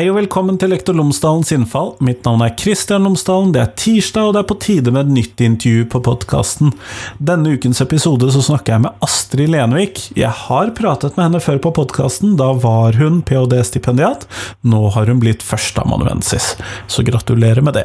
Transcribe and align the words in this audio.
Hei 0.00 0.06
og 0.08 0.14
velkommen 0.16 0.56
til 0.56 0.70
Lektor 0.72 0.94
Lomsdalens 0.96 1.50
innfall. 1.52 1.90
Mitt 2.00 2.22
navn 2.24 2.40
er 2.40 2.54
Kristian 2.56 3.04
Lomsdalen. 3.04 3.50
Det 3.52 3.60
er 3.60 3.72
tirsdag, 3.76 4.30
og 4.30 4.32
det 4.32 4.40
er 4.40 4.46
på 4.48 4.54
tide 4.64 4.92
med 4.94 5.02
et 5.02 5.10
nytt 5.12 5.40
intervju 5.44 5.82
på 5.92 6.00
podkasten. 6.06 6.70
Denne 7.20 7.50
ukens 7.52 7.82
episode 7.84 8.30
så 8.32 8.40
snakker 8.46 8.72
jeg 8.72 8.84
med 8.86 9.04
Astrid 9.04 9.52
Lenvik. 9.52 10.00
Jeg 10.16 10.32
har 10.46 10.72
pratet 10.78 11.18
med 11.18 11.26
henne 11.26 11.42
før 11.44 11.60
på 11.66 11.74
podkasten. 11.76 12.32
Da 12.40 12.46
var 12.62 12.96
hun 12.96 13.18
ph.d.-stipendiat. 13.28 14.24
Nå 14.64 14.80
har 14.94 15.12
hun 15.12 15.20
blitt 15.20 15.44
førsteamanuensis, 15.44 16.54
så 16.88 17.04
gratulerer 17.04 17.60
med 17.60 17.76
det. 17.76 17.84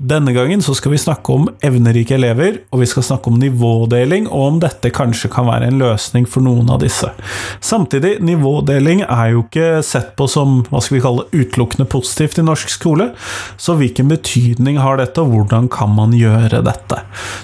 Denne 0.00 0.32
gangen 0.32 0.64
så 0.64 0.72
skal 0.80 0.94
vi 0.96 1.02
snakke 1.04 1.36
om 1.36 1.50
evnerike 1.60 2.16
elever, 2.16 2.62
og 2.72 2.86
vi 2.86 2.88
skal 2.88 3.04
snakke 3.10 3.28
om 3.28 3.36
nivådeling, 3.42 4.30
og 4.32 4.46
om 4.46 4.62
dette 4.64 4.94
kanskje 4.96 5.28
kan 5.36 5.50
være 5.52 5.68
en 5.68 5.78
løsning 5.84 6.24
for 6.24 6.40
noen 6.48 6.72
av 6.72 6.80
disse. 6.86 7.12
Samtidig, 7.60 8.16
nivådeling 8.24 9.04
er 9.10 9.36
jo 9.36 9.44
ikke 9.44 9.84
sett 9.84 10.16
på 10.16 10.24
som 10.38 10.62
hva 10.72 10.80
skal 10.80 10.96
vi 10.96 11.04
kalle 11.04 11.28
utelukkende 11.50 11.84
positivt 11.90 12.38
i 12.38 12.42
norsk 12.46 12.70
skole. 12.70 13.10
Så 13.56 13.74
hvilken 13.74 14.08
betydning 14.08 14.78
har 14.78 14.96
dette, 15.00 15.20
og 15.20 15.28
hvordan 15.34 15.68
kan 15.68 15.90
man 15.94 16.12
gjøre 16.16 16.62
dette? 16.64 17.00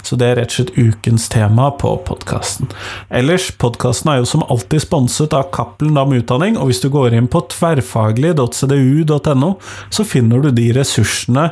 Så 0.07 0.17
det 0.17 0.27
er 0.31 0.37
rett 0.41 0.51
og 0.55 0.57
slett 0.61 0.79
ukens 0.79 1.29
tema 1.33 1.71
på 1.75 1.97
podkasten. 2.07 2.71
Ellers, 3.11 3.51
podkasten 3.59 4.11
er 4.13 4.19
jo 4.23 4.27
som 4.31 4.47
alltid 4.47 4.81
sponset 4.87 5.33
av 5.37 5.51
Cappelen 5.55 5.95
Dam 5.99 6.13
Utdanning, 6.17 6.57
og 6.59 6.67
hvis 6.71 6.83
du 6.85 6.89
går 6.93 7.15
inn 7.17 7.29
på 7.31 7.41
tverrfaglig.cdu.no, 7.53 9.51
så 9.91 10.03
finner 10.07 10.39
du 10.45 10.51
de 10.55 10.73
ressursene 10.77 11.51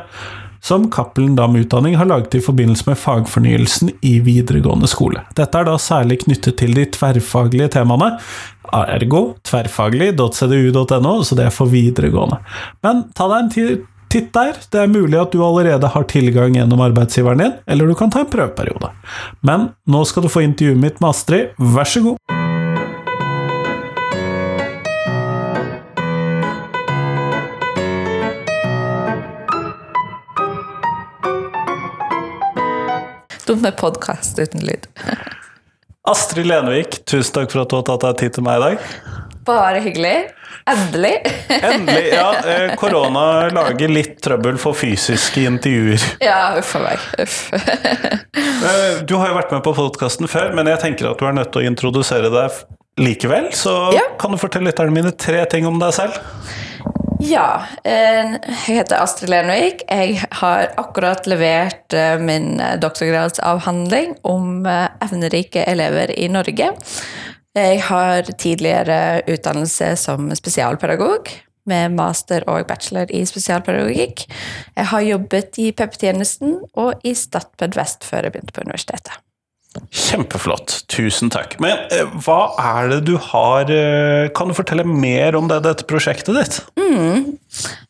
som 0.65 0.91
Cappelen 0.91 1.35
Dam 1.37 1.55
Utdanning 1.55 1.95
har 1.95 2.09
laget 2.09 2.35
i 2.35 2.41
forbindelse 2.41 2.89
med 2.89 2.97
fagfornyelsen 2.97 3.91
i 4.01 4.15
videregående 4.25 4.89
skole. 4.89 5.21
Dette 5.37 5.59
er 5.61 5.67
da 5.67 5.75
særlig 5.77 6.23
knyttet 6.23 6.57
til 6.61 6.73
de 6.73 6.87
tverrfaglige 6.89 7.69
temaene, 7.77 8.15
ergo 8.73 9.35
tverrfaglig.cdu.no, 9.45 11.19
så 11.21 11.37
det 11.37 11.45
er 11.45 11.53
for 11.53 11.69
videregående. 11.69 12.39
Men 12.85 13.05
ta 13.13 13.29
deg 13.29 13.43
en 13.43 13.83
titt 14.15 14.31
der. 14.33 14.57
Det 14.71 14.81
er 14.81 14.89
mulig 14.89 15.19
at 15.21 15.35
du 15.35 15.43
allerede 15.45 15.91
har 15.93 16.09
tilgang 16.09 16.57
gjennom 16.57 16.81
arbeidsgiveren 16.87 17.43
din, 17.43 17.53
eller 17.69 17.85
du 17.85 17.97
kan 17.99 18.13
ta 18.13 18.23
en 18.25 18.31
prøveperiode. 18.33 18.89
Men 19.45 19.69
nå 19.85 20.01
skal 20.09 20.25
du 20.25 20.33
få 20.33 20.47
intervjuet 20.47 20.81
mitt 20.81 20.97
med 21.03 21.13
Astrid, 21.13 21.53
vær 21.61 21.93
så 21.93 22.07
god. 22.09 22.44
Dumt 33.45 33.61
med 33.61 33.75
podkast 33.77 34.39
uten 34.39 34.61
lyd. 34.65 34.87
Astrid 36.09 36.45
Lenvik, 36.47 36.99
tusen 37.05 37.33
takk 37.33 37.51
for 37.53 37.63
at 37.65 37.69
du 37.71 37.77
har 37.79 37.85
tatt 37.87 38.03
deg 38.05 38.17
tid 38.23 38.35
til 38.37 38.45
meg 38.45 38.57
i 38.59 38.63
dag. 38.63 38.87
Bare 39.45 39.81
hyggelig. 39.85 40.15
Endelig. 40.69 41.13
Endelig. 41.53 42.05
Ja, 42.13 42.29
eh, 42.49 42.71
korona 42.81 43.25
lager 43.53 43.91
litt 43.91 44.15
trøbbel 44.25 44.57
for 44.61 44.77
fysiske 44.77 45.43
intervjuer. 45.45 46.01
Ja, 46.25 46.55
uff 46.57 46.71
a 46.79 46.83
meg. 46.87 47.09
Uff. 47.25 47.39
Eh, 48.65 49.01
Du 49.05 49.11
har 49.19 49.29
jo 49.29 49.35
vært 49.35 49.51
med 49.53 49.61
på 49.65 49.73
podkasten 49.77 50.29
før, 50.31 50.53
men 50.57 50.65
jeg 50.69 50.79
tenker 50.81 51.09
at 51.11 51.19
du 51.19 51.25
er 51.27 51.35
nødt 51.37 51.51
til 51.53 51.61
å 51.61 51.67
introdusere 51.69 52.29
deg 52.33 52.55
likevel. 53.03 53.49
Så 53.53 53.73
Ja. 53.93 54.05
kan 54.21 54.31
du 54.33 54.39
fortelle 54.41 54.69
lytterne 54.71 54.93
mine 54.95 55.11
tre 55.11 55.43
ting 55.51 55.67
om 55.69 55.77
deg 55.81 55.93
selv? 55.93 56.17
Ja, 57.25 57.65
eh, 57.83 58.35
jeg 58.35 58.75
heter 58.77 59.01
Astrid 59.01 59.31
Lenvik. 59.31 59.81
Jeg 59.89 60.19
har 60.37 60.67
akkurat 60.77 61.25
levert 61.25 61.93
eh, 61.95 62.19
min 62.21 62.59
eh, 62.61 62.75
doktorgradsavhandling 62.81 64.13
om 64.29 64.67
evnerike 64.67 65.63
elever 65.65 66.13
i 66.13 66.27
Norge. 66.29 66.69
Jeg 67.55 67.81
har 67.87 68.29
tidligere 68.37 69.23
utdannelse 69.31 69.95
som 69.97 70.29
spesialpedagog 70.37 71.31
med 71.65 71.97
master 71.97 72.45
og 72.51 72.67
bachelor 72.69 73.09
i 73.09 73.23
spesialpedagogikk. 73.25 74.27
Jeg 74.75 74.91
har 74.93 75.09
jobbet 75.09 75.61
i 75.63 75.71
PP-tjenesten 75.73 76.59
og 76.77 77.07
i 77.07 77.15
Statped 77.17 77.79
Vest 77.79 78.05
før 78.05 78.27
jeg 78.27 78.35
begynte 78.35 78.53
på 78.53 78.67
universitetet. 78.67 79.24
Kjempeflott. 79.95 80.81
Tusen 80.91 81.29
takk. 81.31 81.55
Men 81.63 81.85
eh, 81.93 82.09
hva 82.25 82.51
er 82.59 82.89
det 82.91 82.97
du 83.07 83.13
har 83.31 83.69
eh, 83.71 84.27
Kan 84.35 84.51
du 84.51 84.55
fortelle 84.57 84.83
mer 84.83 85.37
om 85.39 85.47
det, 85.47 85.61
dette 85.63 85.87
prosjektet 85.87 86.35
ditt? 86.35 86.57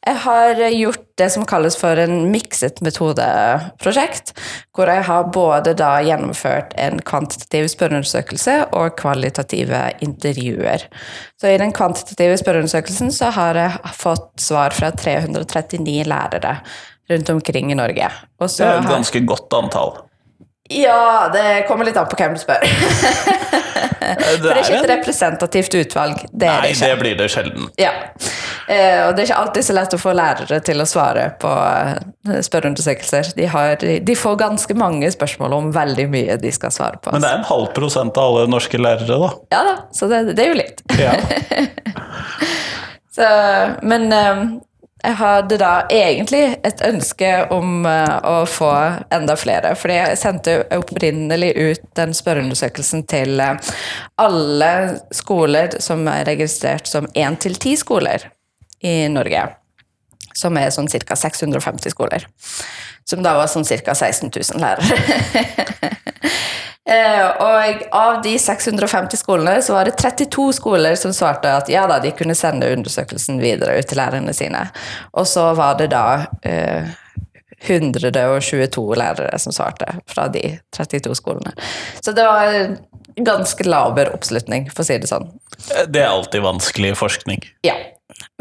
Jeg 0.05 0.21
har 0.21 0.59
gjort 0.69 1.01
det 1.17 1.27
som 1.33 1.45
kalles 1.49 1.77
for 1.79 1.97
en 1.97 2.27
mikset 2.29 2.77
metodeprosjekt, 2.85 4.35
hvor 4.75 4.89
jeg 4.91 5.05
har 5.07 5.29
både 5.33 5.73
da 5.77 5.95
gjennomført 6.05 6.75
en 6.81 7.01
kvantitativ 7.05 7.71
spørreundersøkelse 7.73 8.57
og 8.77 8.97
kvalitative 9.01 9.81
intervjuer. 10.05 10.85
Så 11.41 11.53
i 11.55 11.59
den 11.61 11.73
kvantitative 11.73 12.37
spørreundersøkelsen 12.41 13.13
så 13.15 13.33
har 13.33 13.57
jeg 13.57 13.95
fått 13.97 14.29
svar 14.45 14.77
fra 14.77 14.93
339 14.93 16.03
lærere 16.05 16.59
rundt 17.09 17.29
omkring 17.29 17.73
i 17.73 17.77
Norge. 17.77 18.09
Og 18.41 18.49
så 18.49 18.63
Det 18.63 18.73
er 18.73 18.83
et 18.83 18.93
ganske 18.97 19.25
godt 19.25 19.57
antall. 19.57 19.97
Ja, 20.69 21.29
det 21.33 21.65
kommer 21.67 21.85
litt 21.85 21.97
an 21.97 22.07
på 22.09 22.17
hvem 22.17 22.33
du 22.33 22.41
spør. 22.41 22.63
For 24.05 24.41
det 24.41 24.51
er 24.51 24.59
ikke 24.59 24.77
et 24.79 24.89
representativt 24.89 25.75
utvalg. 25.77 26.25
Det 26.31 26.49
Nei, 26.49 26.71
det 26.73 26.89
det 26.89 26.97
blir 26.99 27.15
det 27.19 27.27
sjelden. 27.33 27.69
Ja. 27.81 27.91
Eh, 28.67 29.01
og 29.05 29.13
det 29.15 29.23
er 29.23 29.27
ikke 29.27 29.39
alltid 29.43 29.67
så 29.67 29.75
lett 29.77 29.93
å 29.93 29.99
få 30.01 30.13
lærere 30.17 30.59
til 30.65 30.81
å 30.81 30.87
svare 30.89 31.27
på 31.41 31.51
eh, 31.51 32.41
spørreundersøkelser. 32.45 33.33
De, 33.37 33.47
har, 33.49 33.81
de 33.81 34.17
får 34.17 34.37
ganske 34.41 34.77
mange 34.77 35.09
spørsmål 35.13 35.57
om 35.57 35.71
veldig 35.75 36.07
mye 36.13 36.37
de 36.41 36.53
skal 36.53 36.73
svare 36.73 37.01
på. 37.01 37.13
Men 37.13 37.25
det 37.25 37.31
er 37.31 37.41
en 37.41 37.49
halv 37.49 37.69
prosent 37.77 38.17
av 38.21 38.33
alle 38.33 38.49
norske 38.51 38.81
lærere, 38.81 39.19
da. 39.21 39.31
Ja 39.53 39.63
da, 39.69 39.75
så 39.93 40.09
det, 40.11 40.23
det 40.33 40.45
er 40.45 40.53
jo 40.53 40.61
litt. 40.61 40.85
Ja. 41.01 41.17
Så, 43.15 43.23
men 43.87 44.09
eh, 44.11 44.39
jeg 45.05 45.17
hadde 45.19 45.57
da 45.61 45.71
egentlig 45.93 46.41
et 46.65 46.81
ønske 46.85 47.29
om 47.53 47.85
eh, 47.89 48.15
å 48.25 48.45
få 48.49 48.71
enda 49.13 49.35
flere. 49.37 49.75
Fordi 49.77 49.97
jeg 49.99 50.19
sendte 50.21 50.55
opprinnelig 50.75 51.51
ut 51.55 51.85
den 51.99 52.15
spørreundersøkelsen 52.17 53.05
til 53.11 53.41
eh, 53.43 53.75
alle 54.21 54.71
skoler 55.15 55.77
som 55.83 56.05
er 56.11 56.25
registrert 56.29 56.89
som 56.89 57.09
1-10 57.13 57.77
skoler 57.83 58.29
i 58.85 59.05
Norge. 59.13 59.45
Som 60.35 60.57
er 60.59 60.73
sånn 60.73 60.89
ca. 60.91 61.15
650 61.15 61.93
skoler. 61.93 62.25
Som 63.05 63.21
da 63.23 63.35
var 63.37 63.51
sånn 63.51 63.67
ca. 63.67 63.93
16 63.93 64.33
000 64.33 64.63
lærere. 64.63 65.93
Eh, 66.85 67.27
og 67.41 67.85
av 67.97 68.19
de 68.21 68.35
650 68.37 69.17
skolene 69.17 69.57
så 69.65 69.73
var 69.73 69.89
det 69.89 69.95
32 69.97 70.51
skoler 70.59 70.97
som 70.99 71.13
svarte 71.17 71.49
at 71.49 71.71
ja 71.71 71.87
da, 71.89 71.97
de 72.03 72.11
kunne 72.13 72.35
sende 72.37 72.69
undersøkelsen 72.75 73.41
videre 73.41 73.79
ut 73.79 73.89
til 73.89 73.97
lærerne 73.97 74.35
sine. 74.37 74.67
Og 75.17 75.25
så 75.29 75.47
var 75.57 75.79
det 75.81 75.89
da 75.95 76.05
eh, 76.45 76.93
122 77.65 78.85
lærere 78.99 79.39
som 79.41 79.55
svarte 79.55 79.97
fra 80.05 80.27
de 80.29 80.59
32 80.77 81.15
skolene. 81.17 81.55
Så 82.01 82.13
det 82.13 82.27
var 82.27 82.77
ganske 83.15 83.65
laber 83.65 84.11
oppslutning, 84.13 84.69
for 84.69 84.83
å 84.83 84.89
si 84.89 84.97
det 85.01 85.09
sånn. 85.09 85.29
Det 85.87 86.03
er 86.03 86.11
alltid 86.11 86.43
vanskelig 86.45 86.95
forskning. 86.99 87.45
Ja. 87.65 87.77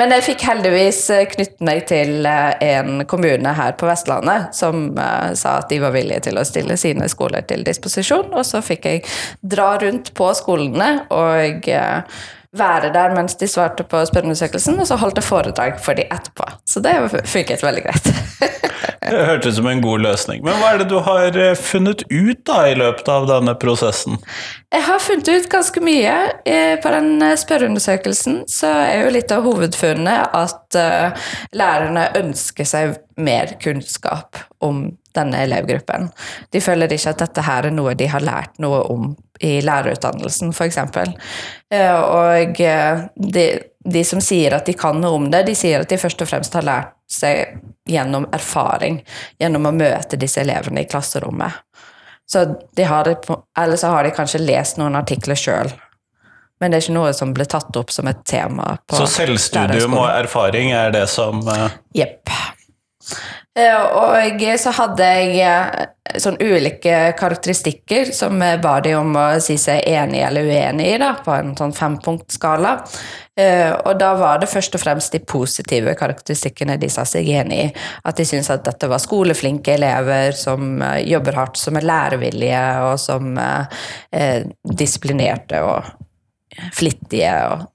Men 0.01 0.11
jeg 0.11 0.25
fikk 0.27 0.43
heldigvis 0.49 1.01
eh, 1.15 1.27
knytte 1.31 1.67
meg 1.67 1.85
til 1.87 2.27
eh, 2.27 2.57
en 2.75 3.05
kommune 3.07 3.53
her 3.55 3.77
på 3.79 3.87
Vestlandet 3.87 4.51
som 4.57 4.89
eh, 4.99 5.29
sa 5.39 5.59
at 5.61 5.71
de 5.71 5.79
var 5.85 5.95
villige 5.95 6.25
til 6.27 6.41
å 6.41 6.47
stille 6.47 6.77
sine 6.81 7.07
skoler 7.11 7.47
til 7.47 7.63
disposisjon, 7.67 8.33
og 8.35 8.43
så 8.49 8.63
fikk 8.65 8.89
jeg 8.91 9.05
dra 9.39 9.75
rundt 9.83 10.11
på 10.19 10.33
skolene 10.35 11.07
og 11.15 11.71
være 12.55 12.91
der 12.95 13.15
mens 13.15 13.39
de 13.39 13.47
svarte 13.51 13.87
på 13.87 14.03
spørreundersøkelsen, 14.11 14.79
og 14.83 14.91
så 14.91 14.99
holdt 14.99 15.19
jeg 15.23 15.29
foredrag 15.29 15.79
for 15.83 15.99
de 15.99 16.07
etterpå. 16.11 16.47
Så 16.67 16.83
det 16.83 16.95
funket 17.31 17.63
veldig 17.63 17.87
greit. 17.87 18.11
Det 19.05 19.25
hørtes 19.29 19.53
ut 19.53 19.59
som 19.59 19.67
en 19.69 19.83
god 19.85 20.01
løsning. 20.01 20.41
Men 20.45 20.57
hva 20.61 20.73
er 20.73 20.81
det 20.81 20.89
du 20.89 20.97
har 21.05 21.37
eh, 21.37 21.53
funnet 21.59 22.07
ut 22.09 22.41
da 22.49 22.63
i 22.71 22.77
løpet 22.79 23.11
av 23.13 23.27
denne 23.29 23.53
prosessen? 23.61 24.17
Jeg 24.73 24.87
har 24.87 25.03
funnet 25.05 25.29
ut 25.29 25.49
ganske 25.53 25.83
mye. 25.85 26.15
Eh, 26.49 26.75
På 26.81 26.93
den 26.95 27.21
eh, 27.23 27.37
spørreundersøkelsen 27.41 28.43
så 28.51 28.73
er 28.87 29.05
jo 29.05 29.15
litt 29.15 29.35
av 29.35 29.45
hovedfunnet 29.45 30.35
at 30.35 30.81
lærerne 31.55 32.09
ønsker 32.19 32.67
seg 32.67 32.97
mer 33.21 33.53
kunnskap 33.63 34.41
om 34.65 34.89
denne 35.15 35.43
elevgruppen. 35.47 36.09
De 36.51 36.63
føler 36.63 36.93
ikke 36.93 37.15
at 37.15 37.23
dette 37.23 37.45
her 37.47 37.69
er 37.69 37.75
noe 37.75 37.95
de 37.99 38.09
har 38.11 38.25
lært 38.25 38.59
noe 38.63 38.83
om 38.93 39.13
i 39.43 39.59
lærerutdannelsen, 39.65 40.53
f.eks. 40.55 40.79
Og 40.79 42.61
eh, 42.63 43.05
de, 43.17 43.47
de 43.85 44.05
som 44.07 44.23
sier 44.23 44.55
at 44.57 44.67
de 44.67 44.77
kan 44.79 45.01
noe 45.01 45.19
om 45.19 45.31
det, 45.31 45.45
de 45.49 45.57
sier 45.59 45.83
at 45.83 45.91
de 45.91 45.99
først 46.01 46.23
og 46.23 46.31
fremst 46.31 46.55
har 46.55 46.67
lært 46.67 46.93
seg 47.11 47.59
gjennom 47.89 48.27
erfaring, 48.33 49.03
gjennom 49.39 49.69
å 49.69 49.75
møte 49.77 50.19
disse 50.21 50.41
elevene 50.43 50.85
i 50.85 50.89
klasserommet. 50.89 51.65
Så 52.27 52.47
de 52.77 52.87
har 52.89 53.05
det 53.05 53.19
eller 53.59 53.77
så 53.77 53.91
har 53.93 54.07
de 54.07 54.15
kanskje 54.17 54.41
lest 54.41 54.79
noen 54.81 54.97
artikler 54.97 55.37
sjøl. 55.37 55.75
Men 56.63 56.73
det 56.73 56.79
er 56.79 56.87
ikke 56.87 56.97
noe 56.97 57.13
som 57.13 57.35
ble 57.37 57.45
tatt 57.51 57.77
opp 57.77 57.91
som 57.93 58.09
et 58.09 58.23
tema. 58.25 58.77
på 58.87 58.97
Så 58.97 59.09
selvstudium 59.19 59.97
og 59.99 60.07
erfaring 60.09 60.73
er 60.73 60.95
det 60.95 61.05
som 61.13 61.43
eh, 61.51 61.81
Jepp. 61.99 62.31
Eh, 62.31 63.19
Og 63.55 64.41
så 64.59 64.71
hadde 64.75 65.07
jeg 65.07 66.19
sånn 66.19 66.41
ulike 66.43 67.15
karakteristikker 67.19 68.11
som 68.11 68.41
ba 68.41 68.73
de 68.83 68.97
om 68.99 69.15
å 69.15 69.27
si 69.43 69.55
seg 69.63 69.85
enig 69.87 70.25
eller 70.27 70.49
uenig 70.49 70.89
i, 70.91 70.97
da, 70.99 71.13
på 71.23 71.31
en 71.37 71.53
sånn 71.59 71.75
fempunktskala. 71.77 72.73
Eh, 73.37 73.71
og 73.73 73.97
da 73.99 74.13
var 74.15 74.39
det 74.43 74.51
først 74.51 74.77
og 74.79 74.83
fremst 74.85 75.15
de 75.15 75.19
positive 75.27 75.95
karakteristikkene 75.99 76.77
de 76.79 76.91
sa 76.93 77.03
seg 77.09 77.31
enig 77.35 77.61
i. 77.65 77.71
At 78.07 78.19
de 78.19 78.27
syntes 78.29 78.53
at 78.55 78.67
dette 78.67 78.91
var 78.91 79.03
skoleflinke 79.03 79.75
elever 79.75 80.39
som 80.39 80.83
eh, 80.83 81.01
jobber 81.11 81.41
hardt, 81.41 81.59
som 81.59 81.79
er 81.79 81.89
lærevillige, 81.89 82.65
og 82.87 82.99
som 83.03 83.39
er 83.39 84.45
disiplinerte 84.83 85.63
og 85.67 85.95
flittige. 86.75 87.35
og 87.51 87.67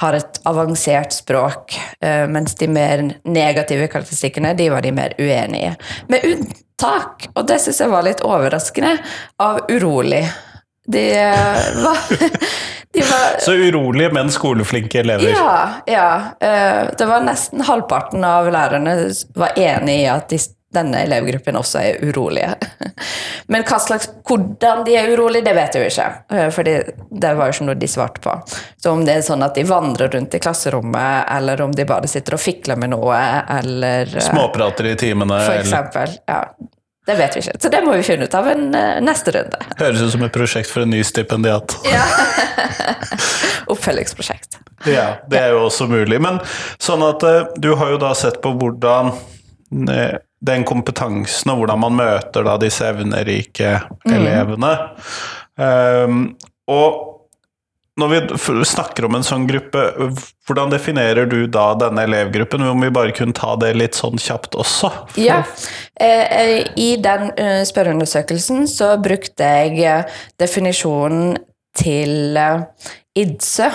har 0.00 0.16
et 0.18 0.40
avansert 0.50 1.12
språk, 1.14 1.76
mens 2.28 2.56
de 2.58 2.66
mer 2.66 3.04
negative 3.22 3.86
karakteristikkene 3.92 4.50
de 4.58 4.66
var 4.72 4.82
de 4.82 4.90
mer 4.92 5.14
uenige. 5.18 5.76
Med 6.10 6.26
unntak, 6.26 7.28
og 7.34 7.46
det 7.46 7.60
syns 7.62 7.78
jeg 7.84 7.92
var 7.92 8.02
litt 8.02 8.24
overraskende, 8.26 8.96
av 9.38 9.62
urolig. 9.70 10.24
De 10.86 11.04
var, 11.84 12.02
de 12.92 13.00
var 13.00 13.38
Så 13.40 13.52
urolige, 13.52 14.10
men 14.12 14.34
skoleflinke 14.34 15.00
elever. 15.00 15.30
Ja. 15.30 15.68
ja. 15.86 16.08
Det 16.98 17.06
var 17.06 17.24
nesten 17.24 17.62
halvparten 17.64 18.26
av 18.26 18.50
lærerne 18.52 18.98
var 19.38 19.54
enig 19.56 20.00
i 20.02 20.10
at 20.10 20.28
de 20.34 20.42
denne 20.74 21.04
elevgruppen 21.06 21.56
også 21.58 21.80
er 21.80 22.02
urolige. 22.04 22.50
Men 23.52 23.64
slags, 23.64 24.08
hvordan 24.26 24.84
de 24.86 24.96
er 24.98 25.12
urolige, 25.12 25.44
det 25.46 25.54
vet 25.56 25.74
jeg 25.76 25.84
jo 25.84 25.92
ikke. 25.92 26.50
For 26.54 26.66
det 26.66 27.32
var 27.38 27.48
jo 27.50 27.56
ikke 27.56 27.66
noe 27.68 27.78
de 27.80 27.88
svarte 27.90 28.22
på. 28.24 28.36
Så 28.80 28.92
om 28.92 29.04
det 29.06 29.18
er 29.18 29.26
sånn 29.26 29.44
at 29.44 29.56
de 29.56 29.64
vandrer 29.68 30.12
rundt 30.14 30.34
i 30.34 30.40
klasserommet, 30.42 31.26
eller 31.36 31.60
om 31.64 31.74
de 31.74 31.86
bare 31.88 32.10
sitter 32.10 32.38
og 32.38 32.42
fikler 32.42 32.80
med 32.80 32.94
noe, 32.94 33.18
eller 33.58 34.10
Småprater 34.24 34.92
i 34.92 34.96
timene. 35.00 35.40
For 35.44 35.60
eksempel. 35.60 36.16
Ja. 36.28 36.44
Det 37.04 37.18
vet 37.18 37.36
vi 37.36 37.42
ikke. 37.44 37.58
Så 37.60 37.68
det 37.68 37.82
må 37.84 37.92
vi 37.98 38.04
finne 38.06 38.24
ut 38.24 38.34
av 38.34 38.46
en 38.48 38.70
neste 39.04 39.34
runde. 39.34 39.60
Høres 39.82 40.00
ut 40.00 40.14
som 40.14 40.24
et 40.24 40.32
prosjekt 40.32 40.70
for 40.72 40.86
en 40.86 40.94
ny 40.94 41.02
stipendiat. 41.04 41.76
Ja. 41.94 42.04
Oppfølgingsprosjekt. 43.70 44.58
Ja, 44.88 45.04
det 45.30 45.38
er 45.40 45.54
jo 45.54 45.62
også 45.66 45.86
mulig. 45.88 46.18
Men 46.20 46.40
sånn 46.82 47.04
at 47.06 47.22
du 47.60 47.70
har 47.80 47.94
jo 47.94 48.00
da 48.02 48.10
sett 48.18 48.40
på 48.44 48.52
hvordan 48.60 49.12
den 50.44 50.66
kompetansen 50.68 51.54
og 51.54 51.62
hvordan 51.62 51.80
man 51.86 51.98
møter 51.98 52.44
da 52.46 52.58
disse 52.60 52.84
evnerike 52.84 53.78
elevene. 54.04 54.76
Um, 55.56 56.22
og 56.68 57.10
når 57.94 58.10
vi 58.10 58.64
snakker 58.66 59.06
om 59.06 59.14
en 59.14 59.22
sånn 59.22 59.44
gruppe, 59.46 59.84
hvordan 60.48 60.72
definerer 60.72 61.28
du 61.30 61.44
da 61.46 61.68
denne 61.78 62.02
elevgruppen? 62.08 62.64
Om 62.66 62.80
vi 62.82 62.88
bare 62.90 63.14
kunne 63.14 63.36
ta 63.38 63.52
det 63.60 63.70
litt 63.76 63.94
sånn 63.94 64.18
kjapt 64.18 64.56
også? 64.58 64.90
Ja. 65.22 65.44
I 66.74 66.88
den 66.98 67.30
spørreundersøkelsen 67.70 68.66
så 68.66 68.96
brukte 68.98 69.46
jeg 69.46 70.02
definisjonen 70.42 71.36
til 71.78 72.34
IDSE. 73.14 73.70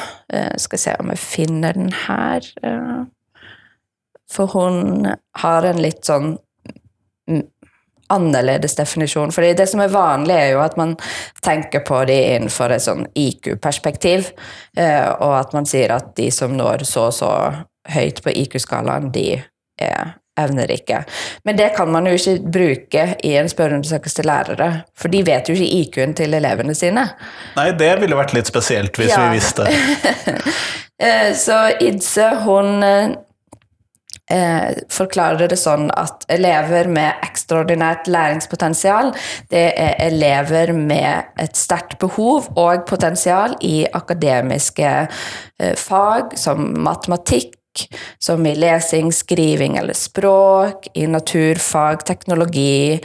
Skal 0.68 0.84
se 0.84 1.00
om 1.00 1.16
jeg 1.16 1.24
finner 1.24 1.80
den 1.80 1.96
her. 2.04 2.44
For 4.28 4.52
hun 4.52 5.08
har 5.46 5.72
en 5.72 5.80
litt 5.80 6.04
sånn 6.12 6.36
annerledes 8.10 8.76
definisjon. 8.76 9.32
Fordi 9.32 9.54
det 9.54 9.68
som 9.70 9.84
er 9.84 9.94
vanlig, 9.94 10.36
er 10.36 10.54
jo 10.56 10.64
at 10.64 10.78
man 10.80 10.96
tenker 11.46 11.84
på 11.86 12.02
de 12.10 12.18
innenfor 12.36 12.74
et 12.74 12.86
sånn 12.86 13.06
IQ-perspektiv, 13.14 14.32
og 14.80 15.34
at 15.38 15.54
man 15.54 15.70
sier 15.70 15.94
at 15.94 16.16
de 16.18 16.32
som 16.34 16.56
når 16.58 16.88
så 16.90 17.10
og 17.10 17.14
så 17.20 17.34
høyt 17.94 18.24
på 18.26 18.34
IQ-skalaen, 18.34 19.12
de 19.14 19.28
er 19.78 20.16
evnerike. 20.40 21.04
Men 21.44 21.58
det 21.58 21.70
kan 21.78 21.92
man 21.92 22.08
jo 22.08 22.16
ikke 22.16 22.52
bruke 22.52 23.06
i 23.24 23.36
en 23.38 23.50
spørreundersøkelse 23.52 24.22
til 24.22 24.30
lærere, 24.30 24.70
for 24.98 25.12
de 25.12 25.24
vet 25.28 25.50
jo 25.50 25.56
ikke 25.56 25.80
IQ-en 25.84 26.16
til 26.18 26.34
elevene 26.38 26.76
sine. 26.78 27.06
Nei, 27.58 27.70
det 27.78 27.92
ville 28.02 28.18
vært 28.18 28.36
litt 28.38 28.50
spesielt 28.50 29.00
hvis 29.00 29.14
ja. 29.14 29.26
vi 29.26 29.38
visste. 29.38 29.68
så 31.46 31.60
Idse, 31.84 32.30
hun 32.46 32.80
eh, 34.30 34.78
forklarer 34.94 35.50
det 35.52 35.60
sånn 35.60 35.90
at 35.98 36.26
elever 36.32 36.90
med 36.92 37.22
ekstraordinært 37.26 38.10
læringspotensial, 38.12 39.14
det 39.52 39.68
er 39.76 39.96
elever 40.10 40.74
med 40.78 41.40
et 41.42 41.58
sterkt 41.58 41.98
behov 42.02 42.52
og 42.56 42.86
potensial 42.90 43.58
i 43.66 43.84
akademiske 43.86 44.92
eh, 45.06 45.76
fag 45.78 46.36
som 46.40 46.70
matematikk, 46.84 47.56
som 48.20 48.44
i 48.50 48.56
lesing, 48.58 49.12
skriving 49.14 49.78
eller 49.80 49.96
språk, 49.96 50.90
i 51.00 51.06
naturfag, 51.08 52.02
teknologi 52.06 53.00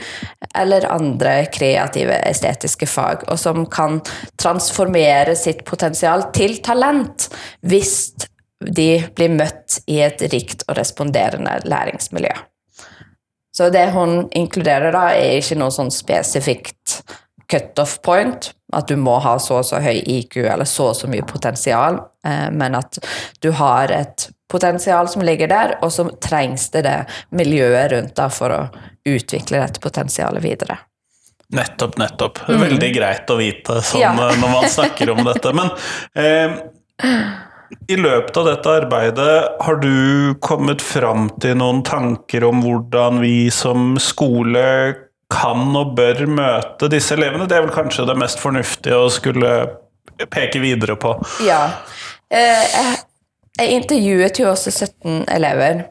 eller 0.57 0.87
andre 0.89 1.45
kreative, 1.53 2.17
estetiske 2.27 2.89
fag, 2.89 3.27
og 3.29 3.39
som 3.39 3.65
kan 3.71 4.01
transformere 4.41 5.37
sitt 5.39 5.63
potensial 5.69 6.27
til 6.35 6.57
talent 6.65 7.29
hvis 7.61 7.95
de 8.63 8.89
blir 9.15 9.33
møtt 9.35 9.79
i 9.91 9.99
et 10.05 10.21
rikt 10.31 10.63
og 10.69 10.77
responderende 10.79 11.59
læringsmiljø. 11.67 12.33
Så 13.55 13.69
det 13.71 13.89
hun 13.95 14.25
inkluderer 14.35 14.91
da, 14.91 15.09
er 15.15 15.39
ikke 15.39 15.57
noe 15.59 15.71
sånn 15.71 15.91
spesifikt 15.93 17.01
cutoff 17.51 18.01
point, 18.03 18.51
at 18.73 18.87
du 18.89 18.97
må 18.99 19.19
ha 19.23 19.37
så 19.39 19.61
og 19.61 19.67
så 19.67 19.79
høy 19.83 20.01
IQ 20.01 20.41
eller 20.43 20.67
så 20.67 20.89
og 20.91 20.97
så 20.97 21.07
mye 21.07 21.23
potensial, 21.27 22.01
eh, 22.27 22.49
men 22.51 22.75
at 22.75 22.99
du 23.39 23.51
har 23.55 23.93
et 23.95 24.27
potensial 24.51 25.07
som 25.09 25.23
ligger 25.25 25.47
der, 25.51 25.77
og 25.85 25.93
så 25.93 26.07
trengs 26.21 26.67
det 26.73 26.83
det 26.87 26.97
miljøet 27.35 27.91
rundt 27.93 28.15
da 28.17 28.27
for 28.33 28.51
å 28.51 28.61
utvikle 29.07 29.61
dette 29.61 29.81
potensialet 29.83 30.43
videre. 30.43 30.79
Nettopp, 31.55 31.99
nettopp. 32.01 32.41
Veldig 32.49 32.89
mm. 32.89 32.93
greit 32.95 33.29
å 33.29 33.37
vite 33.37 33.79
sånn 33.85 34.01
ja. 34.01 34.11
Eh, 34.11 34.37
når 34.41 34.51
man 34.51 34.69
snakker 34.69 35.13
om 35.13 35.21
dette. 35.27 35.53
Men 35.55 35.69
eh, 36.17 36.59
i 37.87 37.97
løpet 37.97 38.37
av 38.37 38.47
dette 38.49 38.75
arbeidet, 38.81 39.33
har 39.61 39.79
du 39.81 40.35
kommet 40.43 40.83
fram 40.83 41.29
til 41.41 41.57
noen 41.59 41.81
tanker 41.85 42.45
om 42.47 42.61
hvordan 42.65 43.21
vi 43.23 43.49
som 43.53 43.95
skole 44.01 44.65
kan 45.33 45.73
og 45.77 45.95
bør 45.97 46.25
møte 46.29 46.89
disse 46.91 47.15
elevene? 47.17 47.47
Det 47.49 47.57
er 47.57 47.65
vel 47.65 47.75
kanskje 47.75 48.07
det 48.09 48.17
mest 48.21 48.41
fornuftige 48.43 48.99
å 48.99 49.09
skulle 49.13 49.55
peke 50.31 50.61
videre 50.63 50.97
på? 50.99 51.15
Ja. 51.45 51.63
Eh, 52.29 52.79
jeg 53.59 53.81
intervjuet 53.81 54.39
jo 54.39 54.49
også 54.51 54.71
17 54.73 55.25
elever. 55.31 55.85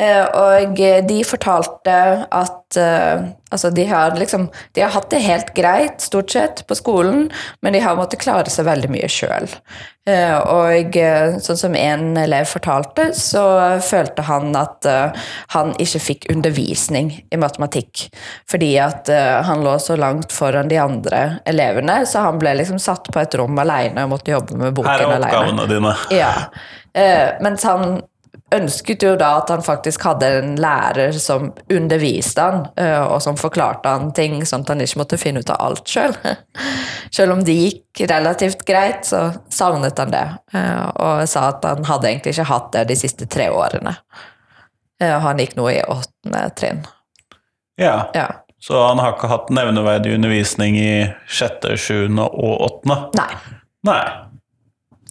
Eh, 0.00 0.24
og 0.24 0.80
de 1.08 1.20
fortalte 1.28 1.94
at 2.24 2.78
uh, 2.80 3.28
altså 3.52 3.68
de 3.74 3.84
har, 3.84 4.14
liksom, 4.16 4.46
de 4.72 4.84
har 4.84 4.94
hatt 4.94 5.10
det 5.12 5.20
helt 5.26 5.52
greit, 5.56 6.00
stort 6.00 6.32
sett, 6.32 6.62
på 6.66 6.76
skolen, 6.78 7.26
men 7.60 7.76
de 7.76 7.82
har 7.84 7.98
måttet 7.98 8.22
klare 8.22 8.48
seg 8.48 8.68
veldig 8.70 8.88
mye 8.94 9.10
sjøl. 9.12 9.50
Uh, 10.08 10.38
og 10.40 10.96
sånn 11.44 11.58
som 11.60 11.76
en 11.76 12.16
elev 12.16 12.48
fortalte, 12.48 13.10
så 13.18 13.44
følte 13.84 14.24
han 14.24 14.56
at 14.56 14.88
han 15.52 15.74
ikke 15.82 16.00
fikk 16.06 16.28
undervisning 16.32 17.12
i 17.28 17.40
matematikk. 17.40 18.06
Fordi 18.48 18.70
at 18.80 19.10
han 19.44 19.66
lå 19.66 19.76
så 19.82 19.98
langt 20.00 20.32
foran 20.32 20.70
de 20.72 20.80
andre 20.80 21.42
elevene, 21.50 22.00
så 22.08 22.24
han 22.30 22.40
ble 22.40 22.56
liksom 22.62 22.80
satt 22.80 23.12
på 23.12 23.20
et 23.20 23.36
rom 23.36 23.58
alene 23.60 24.06
og 24.06 24.14
måtte 24.14 24.32
jobbe 24.32 24.56
med 24.56 24.78
boken 24.78 24.94
alene. 24.94 25.10
Her 25.12 25.18
er 25.18 25.26
oppgavene 25.28 25.68
dine. 25.74 25.96
Ja. 26.16 26.32
mens 27.44 27.68
han 27.68 28.00
ønsket 28.54 29.04
jo 29.04 29.14
da 29.18 29.30
at 29.38 29.50
han 29.52 29.62
faktisk 29.64 30.02
hadde 30.08 30.28
en 30.40 30.54
lærer 30.60 31.14
som 31.22 31.50
underviste 31.72 32.42
han, 32.42 32.64
eh, 32.80 33.02
og 33.02 33.22
som 33.22 33.38
forklarte 33.38 33.88
han 33.88 34.10
ting, 34.16 34.40
sånn 34.46 34.64
at 34.64 34.74
han 34.74 34.84
ikke 34.84 35.00
måtte 35.02 35.20
finne 35.20 35.42
ut 35.42 35.52
av 35.52 35.60
alt 35.68 35.88
sjøl. 35.88 36.14
Selv. 36.16 36.42
selv 37.16 37.36
om 37.36 37.44
det 37.46 37.56
gikk 37.56 38.04
relativt 38.10 38.64
greit, 38.68 39.06
så 39.06 39.28
savnet 39.52 39.98
han 39.98 40.14
det, 40.14 40.26
eh, 40.54 40.84
og 40.90 41.24
sa 41.30 41.48
at 41.52 41.66
han 41.68 41.86
hadde 41.88 42.10
egentlig 42.10 42.36
ikke 42.36 42.50
hatt 42.50 42.70
det 42.76 42.86
de 42.90 42.98
siste 42.98 43.28
tre 43.30 43.50
årene. 43.54 43.96
Eh, 45.02 45.18
han 45.24 45.40
gikk 45.40 45.56
nå 45.58 45.68
i 45.72 45.82
åttende 45.86 46.46
trinn. 46.58 46.84
Ja. 47.80 48.10
ja. 48.14 48.28
Så 48.60 48.76
han 48.86 48.98
har 49.00 49.14
ikke 49.14 49.30
hatt 49.30 49.48
nevneverdig 49.56 50.14
undervisning 50.18 50.76
i 50.76 50.92
sjette, 51.30 51.78
sjuende 51.80 52.26
og 52.28 52.66
åttende? 52.66 52.98
Nei. 53.16 53.30
Nei. 53.88 54.02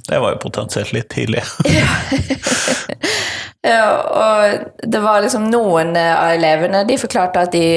Det 0.07 0.19
var 0.19 0.35
jo 0.35 0.41
potensielt 0.41 0.93
litt 0.95 1.09
tidlig. 1.13 1.43
ja, 3.61 3.85
og 4.23 4.83
det 4.83 5.03
var 5.03 5.23
liksom 5.23 5.49
noen 5.51 5.95
av 5.97 6.33
elevene 6.35 6.85
de 6.87 6.97
forklarte 6.99 7.45
at 7.45 7.53
de, 7.53 7.67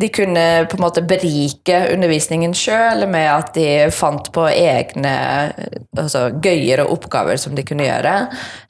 de 0.00 0.08
kunne 0.12 0.44
på 0.70 0.78
en 0.78 0.82
måte 0.82 1.02
berike 1.04 1.78
undervisningen 1.94 2.54
sjøl 2.56 3.06
med 3.10 3.26
at 3.32 3.52
de 3.56 3.66
fant 3.94 4.30
på 4.34 4.46
egne 4.50 5.14
altså, 5.98 6.28
gøyere 6.42 6.86
oppgaver 6.88 7.40
som 7.40 7.56
de 7.56 7.64
kunne 7.66 7.88
gjøre. 7.88 8.14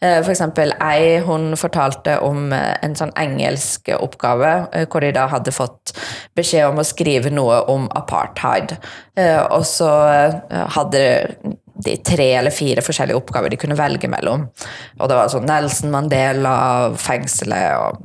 F.eks. 0.01 0.25
for 0.25 0.35
eksempel 0.35 0.75
ei 0.83 1.21
hun 1.27 1.53
fortalte 1.61 2.19
om 2.27 2.51
en 2.55 2.99
sånn 2.99 3.15
engelsk 3.21 3.93
oppgave 3.99 4.53
eh, 4.73 4.87
hvor 4.91 5.05
de 5.05 5.15
da 5.17 5.29
hadde 5.31 5.55
fått 5.55 5.95
beskjed 6.39 6.71
om 6.71 6.83
å 6.83 6.87
skrive 6.87 7.33
noe 7.35 7.63
om 7.71 7.91
apartheid. 7.99 8.77
Eh, 9.19 9.41
og 9.51 9.67
så 9.69 9.91
hadde 10.51 11.03
de 11.85 11.97
tre 12.05 12.29
eller 12.39 12.55
fire 12.55 12.85
forskjellige 12.85 13.19
oppgaver 13.21 13.53
de 13.53 13.59
kunne 13.61 13.79
velge 13.79 14.11
mellom. 14.11 14.47
Og 15.01 15.11
det 15.11 15.19
var 15.19 15.33
sånn 15.33 15.49
Nelson 15.49 15.93
Mandela, 15.95 16.55
fengselet 17.01 17.77
og 17.81 18.01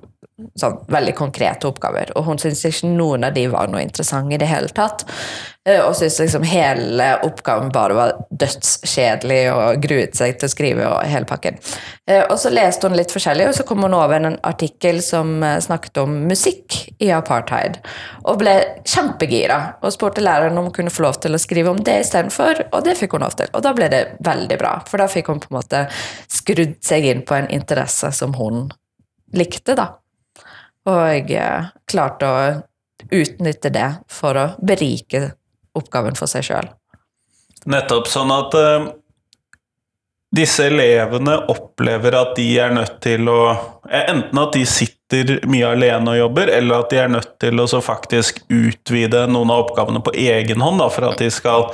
sånn 0.59 0.81
veldig 0.91 1.13
konkrete 1.15 1.69
oppgaver. 1.69 2.11
Og 2.19 2.25
hun 2.27 2.39
syntes 2.41 2.65
ikke 2.67 2.89
noen 2.91 3.23
av 3.23 3.35
de 3.35 3.45
var 3.51 3.69
noe 3.71 3.83
interessante 3.85 4.35
i 4.35 4.39
det 4.41 4.49
hele 4.49 4.67
tatt. 4.75 5.05
Eh, 5.65 5.79
Og 5.79 5.95
syntes 5.95 6.19
liksom 6.19 6.43
hele 6.43 7.07
oppgaven 7.23 7.71
bare 7.71 7.95
var 7.95 8.13
dødskjedelig 8.29 9.39
og 9.53 9.81
gruet 9.81 10.17
seg 10.19 10.35
til 10.37 10.49
å 10.49 10.51
skrive 10.51 10.89
og 10.89 11.07
hele 11.07 11.25
pakken. 11.25 11.57
Eh, 12.05 12.25
Og 12.29 12.35
så 12.41 12.51
leste 12.51 12.87
hun 12.87 12.97
litt 12.99 13.15
forskjellig, 13.15 13.47
og 13.47 13.55
så 13.55 13.63
kom 13.63 13.81
hun 13.87 13.95
over 13.95 14.19
en 14.19 14.37
artikkel 14.43 15.01
som 15.01 15.41
eh, 15.43 15.57
snakket 15.63 16.03
om 16.03 16.27
musikk 16.27 16.81
i 16.99 17.13
apartheid. 17.15 17.79
Og 18.25 18.39
ble 18.43 18.59
kjempegira 18.83 19.77
og 19.81 19.95
spurte 19.95 20.21
læreren 20.21 20.57
om 20.57 20.67
hun 20.67 20.75
kunne 20.75 20.93
få 20.93 21.07
lov 21.07 21.21
til 21.23 21.33
å 21.33 21.41
skrive 21.41 21.71
om 21.71 21.79
det 21.79 22.01
istedenfor, 22.03 22.67
og 22.73 22.83
det 22.83 22.99
fikk 22.99 23.15
hun 23.15 23.23
lov 23.23 23.39
til. 23.39 23.47
Og 23.55 23.63
da 23.63 23.73
ble 23.73 23.87
det 23.89 24.05
veldig 24.19 24.59
bra, 24.59 24.81
for 24.85 24.99
da 24.99 25.07
fikk 25.07 25.31
hun 25.31 25.39
på 25.39 25.53
en 25.53 25.61
måte 25.63 25.85
skrudd 26.27 26.81
seg 26.83 27.07
inn 27.07 27.23
på 27.23 27.39
en 27.39 27.47
interesse 27.47 28.11
som 28.11 28.35
hun 28.35 28.67
likte, 29.33 29.75
da. 29.75 29.93
Og 30.85 31.31
eh, 31.33 31.69
klarte 31.89 32.29
å 32.29 32.43
utnytte 33.11 33.71
det 33.73 33.89
for 34.11 34.37
å 34.37 34.45
berike 34.65 35.31
oppgaven 35.75 36.17
for 36.17 36.31
seg 36.31 36.45
sjøl. 36.47 36.69
Nettopp 37.69 38.07
sånn 38.09 38.31
at 38.33 38.53
uh, 38.57 38.85
disse 40.35 40.67
elevene 40.69 41.39
opplever 41.49 42.17
at 42.19 42.35
de 42.37 42.45
er 42.61 42.73
nødt 42.75 42.99
til 43.03 43.29
å 43.31 43.39
eh, 43.89 44.05
Enten 44.11 44.41
at 44.41 44.53
de 44.53 44.61
sitter 44.69 45.39
mye 45.49 45.73
alene 45.73 46.13
og 46.13 46.19
jobber, 46.19 46.49
eller 46.53 46.83
at 46.83 46.93
de 46.93 47.01
er 47.01 47.11
nødt 47.13 47.35
til 47.41 47.61
å 47.61 47.67
så 47.69 47.81
faktisk 47.83 48.41
utvide 48.53 49.25
noen 49.29 49.53
av 49.53 49.65
oppgavene 49.65 50.01
på 50.05 50.13
egen 50.17 50.63
hånd, 50.65 50.81
da, 50.81 50.89
for 50.93 51.09
at 51.09 51.21
de 51.21 51.29
skal 51.33 51.69